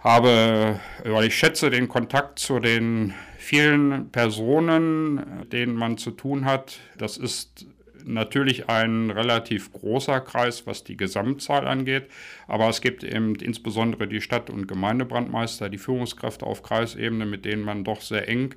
habe, 0.00 0.80
weil 1.04 1.26
ich 1.26 1.34
schätze 1.36 1.70
den 1.70 1.88
Kontakt 1.88 2.38
zu 2.38 2.58
den 2.58 3.14
vielen 3.38 4.10
Personen, 4.10 5.48
denen 5.50 5.74
man 5.74 5.98
zu 5.98 6.10
tun 6.10 6.44
hat. 6.44 6.78
Das 6.98 7.16
ist 7.16 7.66
natürlich 8.04 8.68
ein 8.68 9.10
relativ 9.10 9.72
großer 9.72 10.20
Kreis, 10.20 10.66
was 10.66 10.84
die 10.84 10.96
Gesamtzahl 10.96 11.66
angeht, 11.66 12.08
aber 12.46 12.68
es 12.68 12.80
gibt 12.80 13.04
eben 13.04 13.34
insbesondere 13.36 14.08
die 14.08 14.20
Stadt- 14.20 14.50
und 14.50 14.66
Gemeindebrandmeister, 14.66 15.68
die 15.68 15.78
Führungskräfte 15.78 16.46
auf 16.46 16.62
Kreisebene, 16.62 17.26
mit 17.26 17.44
denen 17.44 17.62
man 17.62 17.84
doch 17.84 18.00
sehr 18.00 18.28
eng 18.28 18.54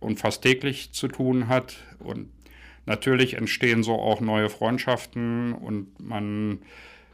und 0.00 0.18
fast 0.18 0.42
täglich 0.42 0.92
zu 0.92 1.08
tun 1.08 1.48
hat. 1.48 1.76
Und 1.98 2.28
natürlich 2.84 3.34
entstehen 3.34 3.82
so 3.82 3.94
auch 3.94 4.20
neue 4.20 4.50
Freundschaften 4.50 5.52
und 5.52 6.00
man 6.00 6.58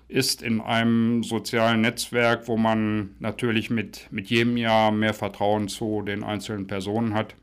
ist 0.09 0.43
in 0.43 0.61
einem 0.61 1.23
sozialen 1.23 1.83
Netzwerk, 1.83 2.49
wo 2.49 2.57
man 2.57 3.15
natürlich 3.19 3.69
mit, 3.69 4.09
mit 4.11 4.29
jedem 4.29 4.57
Jahr 4.57 4.91
mehr 4.91 5.15
Vertrauen 5.15 5.69
zu 5.69 6.03
den 6.03 6.25
einzelnen 6.25 6.67
Personen 6.67 7.15
hat. 7.15 7.35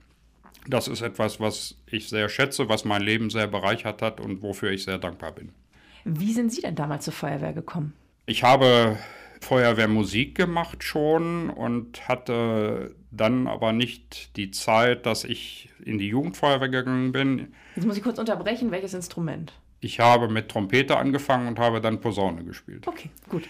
Das 0.68 0.88
ist 0.88 1.02
etwas, 1.02 1.40
was 1.40 1.78
ich 1.86 2.10
sehr 2.10 2.28
schätze, 2.28 2.68
was 2.68 2.84
mein 2.84 3.04
Leben 3.04 3.30
sehr 3.30 3.48
bereichert 3.48 4.02
hat 4.02 4.20
und 4.20 4.42
wofür 4.42 4.72
ich 4.72 4.84
sehr 4.84 4.98
dankbar 4.98 5.32
bin. 5.32 5.52
Wie 6.06 6.34
sind 6.34 6.52
Sie 6.52 6.62
denn 6.62 6.76
damals 6.76 7.06
zur 7.06 7.14
Feuerwehr 7.14 7.54
gekommen? 7.54 7.94
Ich 8.26 8.44
habe 8.44 8.98
Feuerwehrmusik 9.42 10.36
gemacht 10.36 10.84
schon 10.84 11.52
und 11.52 12.08
hatte 12.08 12.96
dann 13.12 13.48
aber 13.48 13.74
nicht 13.74 14.36
die 14.38 14.50
Zeit, 14.50 15.06
dass 15.06 15.24
ich 15.24 15.70
in 15.84 16.00
die 16.00 16.08
Jugendfeuerwehr 16.08 16.70
gegangen 16.70 17.12
bin. 17.12 17.54
Jetzt 17.76 17.86
muss 17.86 17.98
ich 17.98 18.04
kurz 18.04 18.18
unterbrechen. 18.18 18.72
Welches 18.72 18.96
Instrument? 18.96 19.54
Ich 19.80 20.00
habe 20.00 20.28
mit 20.28 20.50
Trompete 20.50 20.98
angefangen 20.98 21.48
und 21.48 21.60
habe 21.60 21.82
dann 21.82 22.02
Posaune 22.02 22.44
gespielt. 22.44 22.88
Okay, 22.88 23.10
gut. 23.30 23.44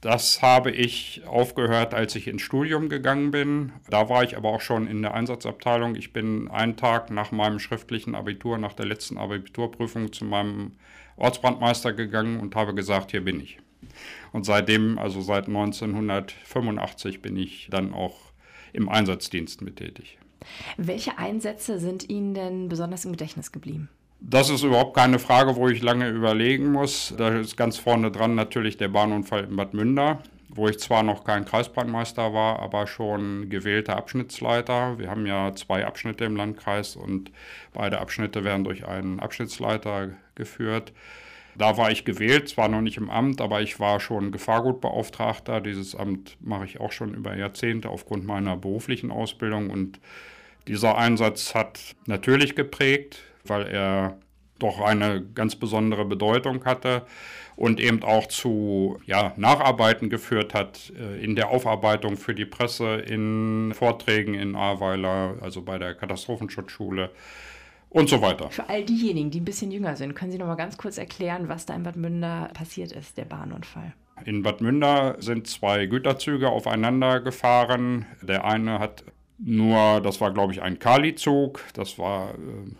Das 0.00 0.42
habe 0.42 0.70
ich 0.70 1.22
aufgehört, 1.26 1.92
als 1.92 2.14
ich 2.14 2.28
ins 2.28 2.42
Studium 2.42 2.88
gegangen 2.88 3.32
bin. 3.32 3.72
Da 3.90 4.08
war 4.08 4.22
ich 4.22 4.36
aber 4.36 4.50
auch 4.50 4.60
schon 4.60 4.86
in 4.86 5.02
der 5.02 5.14
Einsatzabteilung. 5.14 5.96
Ich 5.96 6.12
bin 6.12 6.48
einen 6.48 6.76
Tag 6.76 7.10
nach 7.10 7.32
meinem 7.32 7.58
schriftlichen 7.58 8.14
Abitur, 8.14 8.58
nach 8.58 8.74
der 8.74 8.86
letzten 8.86 9.18
Abiturprüfung 9.18 10.12
zu 10.12 10.24
meinem 10.24 10.72
Ortsbrandmeister 11.16 11.92
gegangen 11.92 12.38
und 12.38 12.54
habe 12.54 12.74
gesagt, 12.74 13.10
hier 13.10 13.24
bin 13.24 13.40
ich. 13.40 13.58
Und 14.32 14.44
seitdem, 14.44 14.98
also 14.98 15.20
seit 15.20 15.48
1985, 15.48 17.20
bin 17.20 17.36
ich 17.36 17.68
dann 17.70 17.92
auch 17.92 18.16
im 18.72 18.88
Einsatzdienst 18.88 19.62
mit 19.62 19.76
tätig. 19.76 20.18
Welche 20.76 21.18
Einsätze 21.18 21.80
sind 21.80 22.08
Ihnen 22.08 22.34
denn 22.34 22.68
besonders 22.68 23.04
im 23.04 23.12
Gedächtnis 23.12 23.50
geblieben? 23.50 23.88
Das 24.20 24.50
ist 24.50 24.64
überhaupt 24.64 24.96
keine 24.96 25.18
Frage, 25.20 25.54
wo 25.54 25.68
ich 25.68 25.80
lange 25.80 26.08
überlegen 26.08 26.72
muss. 26.72 27.14
Da 27.16 27.28
ist 27.38 27.56
ganz 27.56 27.78
vorne 27.78 28.10
dran 28.10 28.34
natürlich 28.34 28.76
der 28.76 28.88
Bahnunfall 28.88 29.44
in 29.44 29.56
Bad 29.56 29.74
Münder, 29.74 30.22
wo 30.48 30.66
ich 30.66 30.80
zwar 30.80 31.04
noch 31.04 31.22
kein 31.22 31.44
Kreisbrandmeister 31.44 32.34
war, 32.34 32.58
aber 32.58 32.88
schon 32.88 33.48
gewählter 33.48 33.96
Abschnittsleiter. 33.96 34.98
Wir 34.98 35.08
haben 35.08 35.24
ja 35.24 35.54
zwei 35.54 35.86
Abschnitte 35.86 36.24
im 36.24 36.34
Landkreis 36.34 36.96
und 36.96 37.30
beide 37.72 38.00
Abschnitte 38.00 38.42
werden 38.42 38.64
durch 38.64 38.86
einen 38.86 39.20
Abschnittsleiter 39.20 40.10
geführt. 40.34 40.92
Da 41.56 41.76
war 41.76 41.90
ich 41.92 42.04
gewählt, 42.04 42.48
zwar 42.48 42.68
noch 42.68 42.80
nicht 42.80 42.96
im 42.96 43.10
Amt, 43.10 43.40
aber 43.40 43.62
ich 43.62 43.78
war 43.78 44.00
schon 44.00 44.32
Gefahrgutbeauftragter. 44.32 45.60
Dieses 45.60 45.94
Amt 45.94 46.36
mache 46.40 46.64
ich 46.64 46.80
auch 46.80 46.92
schon 46.92 47.14
über 47.14 47.36
Jahrzehnte 47.36 47.88
aufgrund 47.88 48.26
meiner 48.26 48.56
beruflichen 48.56 49.12
Ausbildung 49.12 49.70
und 49.70 50.00
dieser 50.66 50.98
Einsatz 50.98 51.54
hat 51.54 51.80
natürlich 52.06 52.54
geprägt 52.56 53.22
weil 53.48 53.66
er 53.66 54.18
doch 54.58 54.80
eine 54.80 55.22
ganz 55.22 55.56
besondere 55.56 56.04
Bedeutung 56.04 56.64
hatte 56.64 57.02
und 57.56 57.80
eben 57.80 58.02
auch 58.02 58.26
zu 58.26 58.98
ja, 59.04 59.32
Nacharbeiten 59.36 60.10
geführt 60.10 60.54
hat 60.54 60.92
äh, 60.98 61.22
in 61.22 61.36
der 61.36 61.50
Aufarbeitung 61.50 62.16
für 62.16 62.34
die 62.34 62.44
Presse, 62.44 62.96
in 62.96 63.72
Vorträgen 63.74 64.34
in 64.34 64.56
Ahrweiler, 64.56 65.36
also 65.40 65.62
bei 65.62 65.78
der 65.78 65.94
Katastrophenschutzschule 65.94 67.10
und 67.90 68.08
so 68.08 68.20
weiter. 68.20 68.50
Für 68.50 68.68
all 68.68 68.84
diejenigen, 68.84 69.30
die 69.30 69.40
ein 69.40 69.44
bisschen 69.44 69.70
jünger 69.70 69.96
sind, 69.96 70.14
können 70.14 70.30
Sie 70.30 70.38
noch 70.38 70.46
mal 70.46 70.56
ganz 70.56 70.76
kurz 70.76 70.98
erklären, 70.98 71.48
was 71.48 71.66
da 71.66 71.74
in 71.74 71.82
Bad 71.82 71.96
Münder 71.96 72.50
passiert 72.54 72.92
ist, 72.92 73.16
der 73.16 73.24
Bahnunfall? 73.24 73.94
In 74.24 74.42
Bad 74.42 74.60
Münder 74.60 75.16
sind 75.20 75.46
zwei 75.46 75.86
Güterzüge 75.86 76.48
aufeinander 76.48 77.20
gefahren. 77.20 78.06
Der 78.20 78.44
eine 78.44 78.78
hat 78.78 79.04
nur, 79.40 80.00
das 80.00 80.20
war, 80.20 80.32
glaube 80.32 80.52
ich, 80.52 80.62
ein 80.62 80.80
Kali-Zug. 80.80 81.62
Das 81.72 81.96
war 81.98 82.30
äh, 82.30 82.34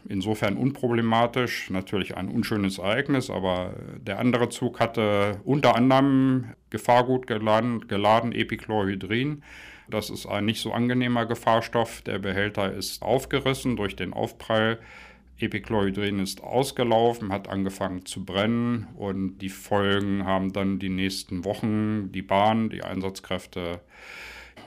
insofern 0.09 0.57
unproblematisch. 0.57 1.71
Natürlich 1.71 2.17
ein 2.17 2.29
unschönes 2.29 2.79
Ereignis, 2.79 3.31
aber 3.31 3.75
der 4.01 4.19
andere 4.19 4.49
Zug 4.49 4.81
hatte 4.81 5.41
unter 5.45 5.77
anderem 5.77 6.53
Gefahrgut 6.71 7.29
geladen, 7.29 7.87
geladen 7.87 8.33
Epichlorhydrin. 8.33 9.45
Das 9.89 10.11
ist 10.11 10.27
ein 10.27 10.47
nicht 10.47 10.61
so 10.61 10.73
angenehmer 10.73 11.27
Gefahrstoff. 11.27 12.03
Der 12.03 12.19
Behälter 12.19 12.73
ist 12.73 13.03
aufgerissen 13.03 13.77
durch 13.77 13.95
den 13.95 14.13
Aufprall. 14.13 14.81
Epichlorhydrin 15.39 16.19
ist 16.19 16.43
ausgelaufen, 16.43 17.33
hat 17.33 17.49
angefangen 17.49 18.05
zu 18.05 18.25
brennen 18.25 18.89
und 18.97 19.39
die 19.39 19.49
Folgen 19.49 20.25
haben 20.25 20.53
dann 20.53 20.81
die 20.81 20.89
nächsten 20.89 21.45
Wochen 21.45 22.11
die 22.11 22.23
Bahn, 22.23 22.71
die 22.71 22.83
Einsatzkräfte 22.83 23.81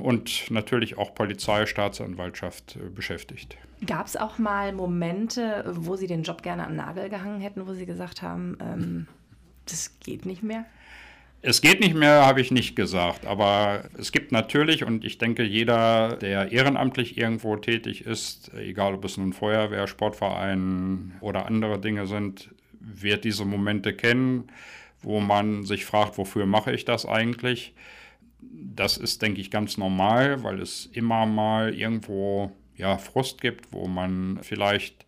und 0.01 0.49
natürlich 0.51 0.97
auch 0.97 1.15
Polizei, 1.15 1.65
Staatsanwaltschaft 1.65 2.75
äh, 2.75 2.89
beschäftigt. 2.89 3.57
Gab 3.85 4.07
es 4.07 4.15
auch 4.17 4.37
mal 4.37 4.73
Momente, 4.73 5.63
wo 5.75 5.95
Sie 5.95 6.07
den 6.07 6.23
Job 6.23 6.43
gerne 6.43 6.65
den 6.67 6.75
Nagel 6.75 7.09
gehangen 7.09 7.41
hätten, 7.41 7.67
wo 7.67 7.73
Sie 7.73 7.85
gesagt 7.85 8.21
haben, 8.21 8.57
ähm, 8.61 9.07
das 9.65 9.99
geht 9.99 10.25
nicht 10.25 10.43
mehr? 10.43 10.65
Es 11.43 11.61
geht 11.61 11.79
nicht 11.79 11.95
mehr, 11.95 12.25
habe 12.27 12.39
ich 12.39 12.51
nicht 12.51 12.75
gesagt, 12.75 13.25
aber 13.25 13.85
es 13.97 14.11
gibt 14.11 14.31
natürlich, 14.31 14.83
und 14.83 15.03
ich 15.03 15.17
denke, 15.17 15.41
jeder, 15.41 16.17
der 16.17 16.51
ehrenamtlich 16.51 17.17
irgendwo 17.17 17.55
tätig 17.55 18.05
ist, 18.05 18.53
egal 18.53 18.93
ob 18.93 19.05
es 19.05 19.17
nun 19.17 19.33
Feuerwehr, 19.33 19.87
Sportverein 19.87 21.13
oder 21.19 21.47
andere 21.47 21.79
Dinge 21.79 22.05
sind, 22.05 22.49
wird 22.79 23.23
diese 23.23 23.45
Momente 23.45 23.93
kennen, 23.93 24.49
wo 25.01 25.19
man 25.19 25.63
sich 25.63 25.85
fragt, 25.85 26.19
wofür 26.19 26.45
mache 26.45 26.73
ich 26.73 26.85
das 26.85 27.07
eigentlich? 27.07 27.73
Das 28.41 28.97
ist, 28.97 29.21
denke 29.21 29.41
ich, 29.41 29.51
ganz 29.51 29.77
normal, 29.77 30.43
weil 30.43 30.59
es 30.61 30.89
immer 30.93 31.25
mal 31.25 31.73
irgendwo 31.73 32.51
ja, 32.75 32.97
Frust 32.97 33.41
gibt, 33.41 33.71
wo 33.71 33.87
man 33.87 34.39
vielleicht 34.41 35.05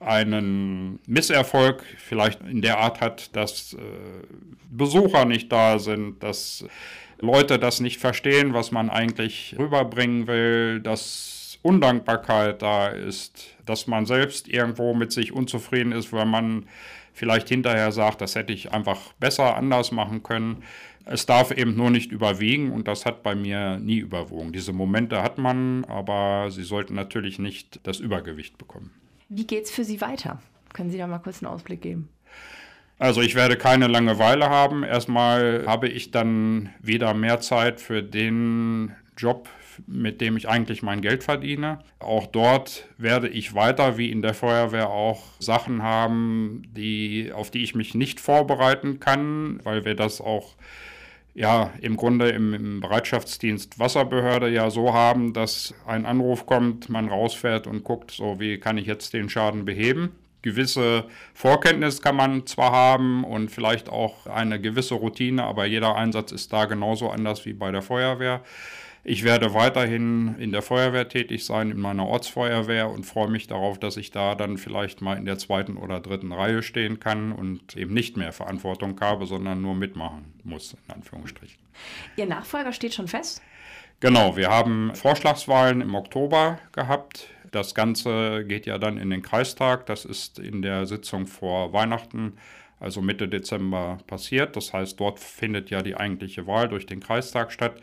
einen 0.00 1.00
Misserfolg 1.06 1.82
vielleicht 1.96 2.40
in 2.42 2.62
der 2.62 2.78
Art 2.78 3.00
hat, 3.00 3.34
dass 3.34 3.74
äh, 3.74 3.78
Besucher 4.70 5.24
nicht 5.24 5.50
da 5.50 5.78
sind, 5.78 6.22
dass 6.22 6.64
Leute 7.20 7.58
das 7.58 7.80
nicht 7.80 7.98
verstehen, 7.98 8.54
was 8.54 8.70
man 8.70 8.90
eigentlich 8.90 9.56
rüberbringen 9.58 10.28
will, 10.28 10.80
dass 10.80 11.58
Undankbarkeit 11.62 12.62
da 12.62 12.88
ist, 12.88 13.56
dass 13.66 13.88
man 13.88 14.06
selbst 14.06 14.48
irgendwo 14.48 14.94
mit 14.94 15.10
sich 15.10 15.32
unzufrieden 15.32 15.92
ist, 15.92 16.12
weil 16.12 16.26
man 16.26 16.66
vielleicht 17.18 17.48
hinterher 17.48 17.92
sagt, 17.92 18.20
das 18.20 18.34
hätte 18.34 18.52
ich 18.52 18.72
einfach 18.72 19.12
besser 19.14 19.56
anders 19.56 19.92
machen 19.92 20.22
können. 20.22 20.62
Es 21.04 21.26
darf 21.26 21.50
eben 21.50 21.74
nur 21.74 21.90
nicht 21.90 22.12
überwiegen 22.12 22.70
und 22.70 22.86
das 22.86 23.06
hat 23.06 23.22
bei 23.22 23.34
mir 23.34 23.78
nie 23.78 23.98
überwogen. 23.98 24.52
Diese 24.52 24.72
Momente 24.72 25.22
hat 25.22 25.38
man, 25.38 25.84
aber 25.86 26.50
sie 26.50 26.64
sollten 26.64 26.94
natürlich 26.94 27.38
nicht 27.38 27.80
das 27.82 27.98
Übergewicht 27.98 28.58
bekommen. 28.58 28.92
Wie 29.28 29.46
geht 29.46 29.64
es 29.64 29.70
für 29.70 29.84
Sie 29.84 30.00
weiter? 30.00 30.40
Können 30.72 30.90
Sie 30.90 30.98
da 30.98 31.06
mal 31.06 31.18
kurz 31.18 31.42
einen 31.42 31.52
Ausblick 31.52 31.82
geben? 31.82 32.08
Also 32.98 33.20
ich 33.20 33.34
werde 33.34 33.56
keine 33.56 33.86
Langeweile 33.86 34.48
haben. 34.48 34.82
Erstmal 34.82 35.64
habe 35.66 35.88
ich 35.88 36.10
dann 36.10 36.70
wieder 36.80 37.14
mehr 37.14 37.40
Zeit 37.40 37.80
für 37.80 38.02
den 38.02 38.92
Job, 39.16 39.48
mit 39.86 40.20
dem 40.20 40.36
ich 40.36 40.48
eigentlich 40.48 40.82
mein 40.82 41.00
Geld 41.00 41.24
verdiene. 41.24 41.78
Auch 41.98 42.26
dort 42.26 42.86
werde 42.96 43.28
ich 43.28 43.54
weiter, 43.54 43.98
wie 43.98 44.10
in 44.10 44.22
der 44.22 44.34
Feuerwehr, 44.34 44.90
auch 44.90 45.22
Sachen 45.38 45.82
haben, 45.82 46.62
die, 46.76 47.32
auf 47.32 47.50
die 47.50 47.62
ich 47.62 47.74
mich 47.74 47.94
nicht 47.94 48.20
vorbereiten 48.20 49.00
kann, 49.00 49.60
weil 49.64 49.84
wir 49.84 49.94
das 49.94 50.20
auch 50.20 50.54
ja, 51.38 51.70
im 51.80 51.96
Grunde 51.96 52.30
im, 52.30 52.52
im, 52.52 52.80
Bereitschaftsdienst 52.80 53.78
Wasserbehörde 53.78 54.48
ja 54.48 54.70
so 54.70 54.92
haben, 54.92 55.32
dass 55.32 55.72
ein 55.86 56.04
Anruf 56.04 56.46
kommt, 56.46 56.88
man 56.88 57.08
rausfährt 57.08 57.68
und 57.68 57.84
guckt, 57.84 58.10
so 58.10 58.40
wie 58.40 58.58
kann 58.58 58.76
ich 58.76 58.86
jetzt 58.86 59.12
den 59.12 59.28
Schaden 59.28 59.64
beheben. 59.64 60.10
Gewisse 60.42 61.04
Vorkenntnis 61.34 62.02
kann 62.02 62.16
man 62.16 62.46
zwar 62.46 62.72
haben 62.72 63.22
und 63.22 63.50
vielleicht 63.50 63.88
auch 63.88 64.26
eine 64.26 64.60
gewisse 64.60 64.94
Routine, 64.94 65.44
aber 65.44 65.66
jeder 65.66 65.94
Einsatz 65.94 66.32
ist 66.32 66.52
da 66.52 66.64
genauso 66.64 67.08
anders 67.08 67.46
wie 67.46 67.52
bei 67.52 67.70
der 67.70 67.82
Feuerwehr. 67.82 68.42
Ich 69.04 69.24
werde 69.24 69.54
weiterhin 69.54 70.36
in 70.38 70.52
der 70.52 70.62
Feuerwehr 70.62 71.08
tätig 71.08 71.44
sein, 71.44 71.70
in 71.70 71.80
meiner 71.80 72.06
Ortsfeuerwehr 72.06 72.90
und 72.90 73.04
freue 73.04 73.28
mich 73.28 73.46
darauf, 73.46 73.78
dass 73.78 73.96
ich 73.96 74.10
da 74.10 74.34
dann 74.34 74.58
vielleicht 74.58 75.00
mal 75.00 75.16
in 75.16 75.24
der 75.24 75.38
zweiten 75.38 75.76
oder 75.76 76.00
dritten 76.00 76.32
Reihe 76.32 76.62
stehen 76.62 77.00
kann 77.00 77.32
und 77.32 77.76
eben 77.76 77.94
nicht 77.94 78.16
mehr 78.16 78.32
Verantwortung 78.32 79.00
habe, 79.00 79.26
sondern 79.26 79.62
nur 79.62 79.74
mitmachen 79.74 80.34
muss, 80.44 80.74
in 80.86 80.94
Anführungsstrichen. 80.94 81.58
Ihr 82.16 82.26
Nachfolger 82.26 82.72
steht 82.72 82.94
schon 82.94 83.08
fest? 83.08 83.40
Genau, 84.00 84.36
wir 84.36 84.48
haben 84.48 84.94
Vorschlagswahlen 84.94 85.80
im 85.80 85.94
Oktober 85.94 86.58
gehabt. 86.72 87.28
Das 87.50 87.74
Ganze 87.74 88.44
geht 88.44 88.66
ja 88.66 88.78
dann 88.78 88.98
in 88.98 89.10
den 89.10 89.22
Kreistag. 89.22 89.86
Das 89.86 90.04
ist 90.04 90.38
in 90.38 90.62
der 90.62 90.86
Sitzung 90.86 91.26
vor 91.26 91.72
Weihnachten, 91.72 92.34
also 92.78 93.00
Mitte 93.00 93.28
Dezember, 93.28 93.98
passiert. 94.06 94.54
Das 94.54 94.72
heißt, 94.72 95.00
dort 95.00 95.18
findet 95.18 95.70
ja 95.70 95.82
die 95.82 95.96
eigentliche 95.96 96.46
Wahl 96.46 96.68
durch 96.68 96.86
den 96.86 97.00
Kreistag 97.00 97.50
statt. 97.52 97.80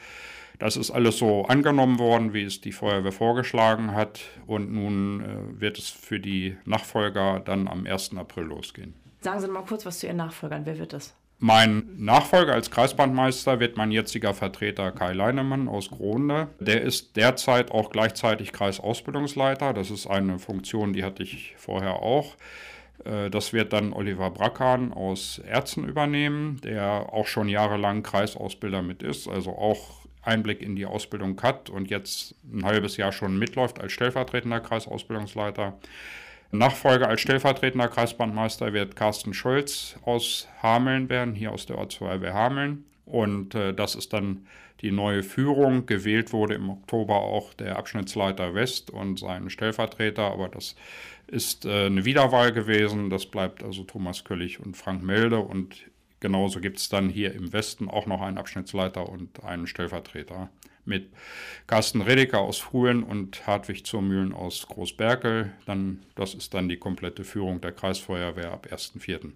Das 0.59 0.77
ist 0.77 0.91
alles 0.91 1.17
so 1.17 1.45
angenommen 1.45 1.99
worden, 1.99 2.33
wie 2.33 2.43
es 2.43 2.61
die 2.61 2.71
Feuerwehr 2.71 3.11
vorgeschlagen 3.11 3.93
hat. 3.93 4.21
Und 4.47 4.71
nun 4.71 5.21
äh, 5.21 5.61
wird 5.61 5.77
es 5.77 5.89
für 5.89 6.19
die 6.19 6.57
Nachfolger 6.65 7.39
dann 7.39 7.67
am 7.67 7.85
1. 7.85 8.15
April 8.17 8.45
losgehen. 8.45 8.93
Sagen 9.21 9.39
Sie 9.39 9.47
mal 9.47 9.63
kurz 9.63 9.85
was 9.85 9.99
zu 9.99 10.07
Ihren 10.07 10.17
Nachfolgern. 10.17 10.65
Wer 10.65 10.77
wird 10.77 10.93
das? 10.93 11.15
Mein 11.39 11.89
Nachfolger 11.97 12.53
als 12.53 12.71
Kreisbandmeister 12.71 13.59
wird 13.59 13.75
mein 13.75 13.91
jetziger 13.91 14.33
Vertreter 14.33 14.91
Kai 14.91 15.11
Leinemann 15.11 15.67
aus 15.67 15.89
Gronde. 15.89 16.47
Der 16.59 16.81
ist 16.81 17.17
derzeit 17.17 17.71
auch 17.71 17.89
gleichzeitig 17.89 18.53
Kreisausbildungsleiter. 18.53 19.73
Das 19.73 19.91
ist 19.91 20.07
eine 20.07 20.39
Funktion, 20.39 20.93
die 20.93 21.03
hatte 21.03 21.23
ich 21.23 21.53
vorher 21.57 22.01
auch. 22.01 22.35
Äh, 23.03 23.29
das 23.29 23.51
wird 23.51 23.73
dann 23.73 23.91
Oliver 23.91 24.31
Brackan 24.31 24.93
aus 24.93 25.39
Erzen 25.39 25.87
übernehmen, 25.87 26.61
der 26.63 27.11
auch 27.11 27.27
schon 27.27 27.49
jahrelang 27.49 28.03
Kreisausbilder 28.03 28.81
mit 28.81 29.03
ist, 29.03 29.27
also 29.27 29.51
auch 29.51 30.04
Einblick 30.25 30.61
in 30.61 30.75
die 30.75 30.85
Ausbildung 30.85 31.41
hat 31.41 31.69
und 31.69 31.89
jetzt 31.89 32.35
ein 32.51 32.65
halbes 32.65 32.97
Jahr 32.97 33.11
schon 33.11 33.37
mitläuft 33.37 33.79
als 33.79 33.91
stellvertretender 33.91 34.59
Kreisausbildungsleiter. 34.59 35.77
Nachfolger 36.51 37.07
als 37.09 37.21
stellvertretender 37.21 37.87
Kreisbandmeister 37.87 38.73
wird 38.73 38.95
Carsten 38.95 39.33
Scholz 39.33 39.97
aus 40.03 40.47
Hameln 40.61 41.09
werden, 41.09 41.33
hier 41.33 41.51
aus 41.51 41.65
der 41.65 41.77
Ortsfeuerwehr 41.77 42.33
Hameln. 42.33 42.85
Und 43.05 43.55
äh, 43.55 43.73
das 43.73 43.95
ist 43.95 44.13
dann 44.13 44.47
die 44.81 44.91
neue 44.91 45.23
Führung. 45.23 45.85
Gewählt 45.85 46.33
wurde 46.33 46.55
im 46.55 46.69
Oktober 46.69 47.15
auch 47.15 47.53
der 47.53 47.77
Abschnittsleiter 47.77 48.53
West 48.53 48.89
und 48.89 49.19
sein 49.19 49.49
Stellvertreter, 49.49 50.23
aber 50.23 50.49
das 50.49 50.75
ist 51.27 51.65
äh, 51.65 51.85
eine 51.85 52.05
Wiederwahl 52.05 52.51
gewesen. 52.51 53.09
Das 53.09 53.25
bleibt 53.25 53.63
also 53.63 53.83
Thomas 53.83 54.23
Köllig 54.23 54.59
und 54.59 54.75
Frank 54.75 55.03
Melde 55.03 55.39
und 55.39 55.75
Genauso 56.25 56.59
gibt 56.59 56.79
es 56.79 56.89
dann 56.89 57.07
hier 57.07 57.35
im 57.35 57.53
Westen 57.53 57.87
auch 57.87 58.07
noch 58.07 58.19
einen 58.19 58.39
Abschnittsleiter 58.39 59.07
und 59.07 59.43
einen 59.43 59.67
Stellvertreter 59.67 60.49
mit 60.83 61.11
Carsten 61.67 62.01
Redeker 62.01 62.39
aus 62.39 62.57
Fuhlen 62.57 63.03
und 63.03 63.45
Hartwig 63.45 63.85
Zurmühlen 63.85 64.33
aus 64.33 64.65
Großberkel. 64.67 65.53
Dann, 65.67 65.99
das 66.15 66.33
ist 66.33 66.55
dann 66.55 66.67
die 66.67 66.77
komplette 66.77 67.23
Führung 67.23 67.61
der 67.61 67.73
Kreisfeuerwehr 67.73 68.51
ab 68.51 68.65
1.4. 68.71 69.33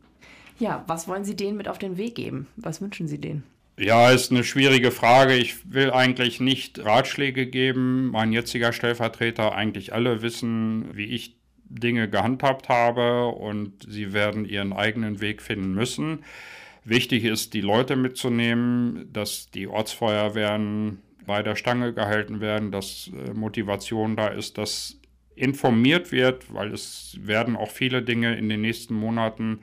Ja, 0.58 0.84
was 0.88 1.08
wollen 1.08 1.26
Sie 1.26 1.36
denen 1.36 1.58
mit 1.58 1.68
auf 1.68 1.78
den 1.78 1.96
Weg 1.98 2.16
geben? 2.16 2.48
Was 2.56 2.82
wünschen 2.82 3.08
Sie 3.08 3.22
denen? 3.22 3.44
Ja, 3.78 4.10
ist 4.10 4.32
eine 4.32 4.44
schwierige 4.44 4.90
Frage. 4.90 5.36
Ich 5.36 5.72
will 5.72 5.92
eigentlich 5.92 6.40
nicht 6.40 6.80
Ratschläge 6.80 7.46
geben. 7.46 8.10
Mein 8.10 8.34
jetziger 8.34 8.74
Stellvertreter, 8.74 9.54
eigentlich 9.54 9.94
alle 9.94 10.24
wissen, 10.24 10.90
wie 10.98 11.06
ich 11.06 11.36
Dinge 11.66 12.10
gehandhabt 12.10 12.68
habe 12.68 13.28
und 13.28 13.86
sie 13.88 14.12
werden 14.12 14.46
ihren 14.46 14.74
eigenen 14.74 15.22
Weg 15.22 15.44
finden 15.44 15.74
müssen. 15.74 16.24
Wichtig 16.90 17.24
ist, 17.24 17.54
die 17.54 17.62
Leute 17.62 17.96
mitzunehmen, 17.96 19.10
dass 19.14 19.52
die 19.52 19.68
Ortsfeuerwehren 19.68 21.00
bei 21.28 21.44
der 21.44 21.56
Stange 21.56 21.94
gehalten 21.94 22.42
werden, 22.42 22.72
dass 22.72 23.12
äh, 23.14 23.34
Motivation 23.34 24.16
da 24.16 24.30
ist, 24.30 24.58
dass 24.58 25.00
informiert 25.36 26.12
wird, 26.12 26.54
weil 26.54 26.74
es 26.74 27.18
werden 27.22 27.56
auch 27.56 27.70
viele 27.70 28.02
Dinge 28.02 28.36
in 28.36 28.50
den 28.50 28.62
nächsten 28.62 28.94
Monaten 28.94 29.60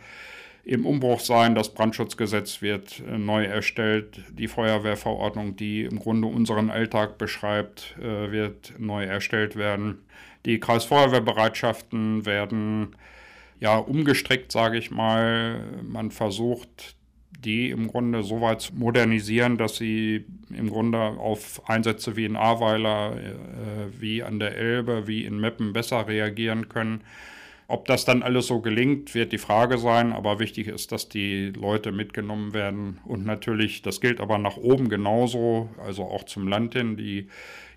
im 0.64 0.86
Umbruch 0.86 1.20
sein. 1.20 1.54
Das 1.54 1.74
Brandschutzgesetz 1.74 2.62
wird 2.62 3.02
äh, 3.08 3.18
neu 3.18 3.44
erstellt. 3.44 4.22
Die 4.30 4.48
Feuerwehrverordnung, 4.48 5.56
die 5.56 5.82
im 5.82 5.98
Grunde 5.98 6.28
unseren 6.28 6.70
Alltag 6.70 7.18
beschreibt, 7.18 7.96
äh, 7.98 8.30
wird 8.30 8.74
neu 8.78 9.04
erstellt 9.04 9.56
werden. 9.56 9.98
Die 10.44 10.60
Kreisfeuerwehrbereitschaften 10.60 12.24
werden 12.24 12.94
ja 13.58 13.78
umgestrickt, 13.78 14.52
sage 14.52 14.78
ich 14.78 14.90
mal. 14.90 15.60
Man 15.82 16.10
versucht 16.10 16.95
die 17.46 17.70
im 17.70 17.86
Grunde 17.86 18.24
so 18.24 18.40
weit 18.40 18.72
modernisieren, 18.74 19.56
dass 19.56 19.76
sie 19.76 20.24
im 20.50 20.68
Grunde 20.68 20.98
auf 20.98 21.62
Einsätze 21.68 22.16
wie 22.16 22.24
in 22.24 22.36
Ahrweiler, 22.36 23.16
äh, 23.16 24.00
wie 24.00 24.24
an 24.24 24.40
der 24.40 24.56
Elbe, 24.56 25.06
wie 25.06 25.24
in 25.24 25.38
Meppen 25.38 25.72
besser 25.72 26.08
reagieren 26.08 26.68
können. 26.68 27.02
Ob 27.68 27.86
das 27.86 28.04
dann 28.04 28.22
alles 28.22 28.48
so 28.48 28.60
gelingt, 28.60 29.14
wird 29.14 29.32
die 29.32 29.38
Frage 29.38 29.78
sein, 29.78 30.12
aber 30.12 30.40
wichtig 30.40 30.66
ist, 30.66 30.92
dass 30.92 31.08
die 31.08 31.50
Leute 31.50 31.92
mitgenommen 31.92 32.52
werden. 32.52 32.98
Und 33.04 33.24
natürlich, 33.24 33.82
das 33.82 34.00
gilt 34.00 34.20
aber 34.20 34.38
nach 34.38 34.56
oben 34.56 34.88
genauso, 34.88 35.70
also 35.84 36.04
auch 36.04 36.24
zum 36.24 36.48
Land 36.48 36.74
hin, 36.74 36.96
die 36.96 37.28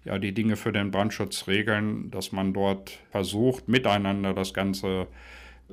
ja 0.03 0.17
die 0.17 0.33
Dinge 0.33 0.55
für 0.55 0.71
den 0.71 0.91
Brandschutz 0.91 1.47
regeln, 1.47 2.09
dass 2.09 2.31
man 2.31 2.53
dort 2.53 2.99
versucht, 3.11 3.67
miteinander 3.67 4.33
das 4.33 4.53
Ganze 4.53 5.07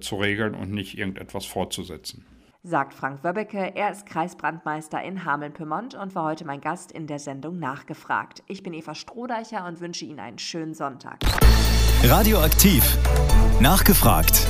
zu 0.01 0.17
regeln 0.17 0.55
und 0.55 0.71
nicht 0.71 0.99
irgendetwas 0.99 1.47
fortzusetzen 1.47 2.25
sagt 2.67 2.95
Frank 2.95 3.23
Wöbbecke. 3.23 3.77
Er 3.77 3.93
ist 3.93 4.07
Kreisbrandmeister 4.07 5.03
in 5.03 5.25
Hameln-Pyrmont 5.25 5.95
und 5.95 6.15
war 6.15 6.25
heute 6.25 6.45
mein 6.45 6.61
Gast 6.61 6.91
in 6.91 7.07
der 7.07 7.19
Sendung 7.19 7.59
Nachgefragt. 7.59 8.43
Ich 8.47 8.63
bin 8.63 8.75
Eva 8.75 8.95
Strohdeicher 8.95 9.67
und 9.67 9.81
wünsche 9.81 10.05
Ihnen 10.05 10.19
einen 10.19 10.39
schönen 10.39 10.75
Sonntag. 10.75 11.19
Radioaktiv. 12.03 12.99
Nachgefragt. 13.61 14.47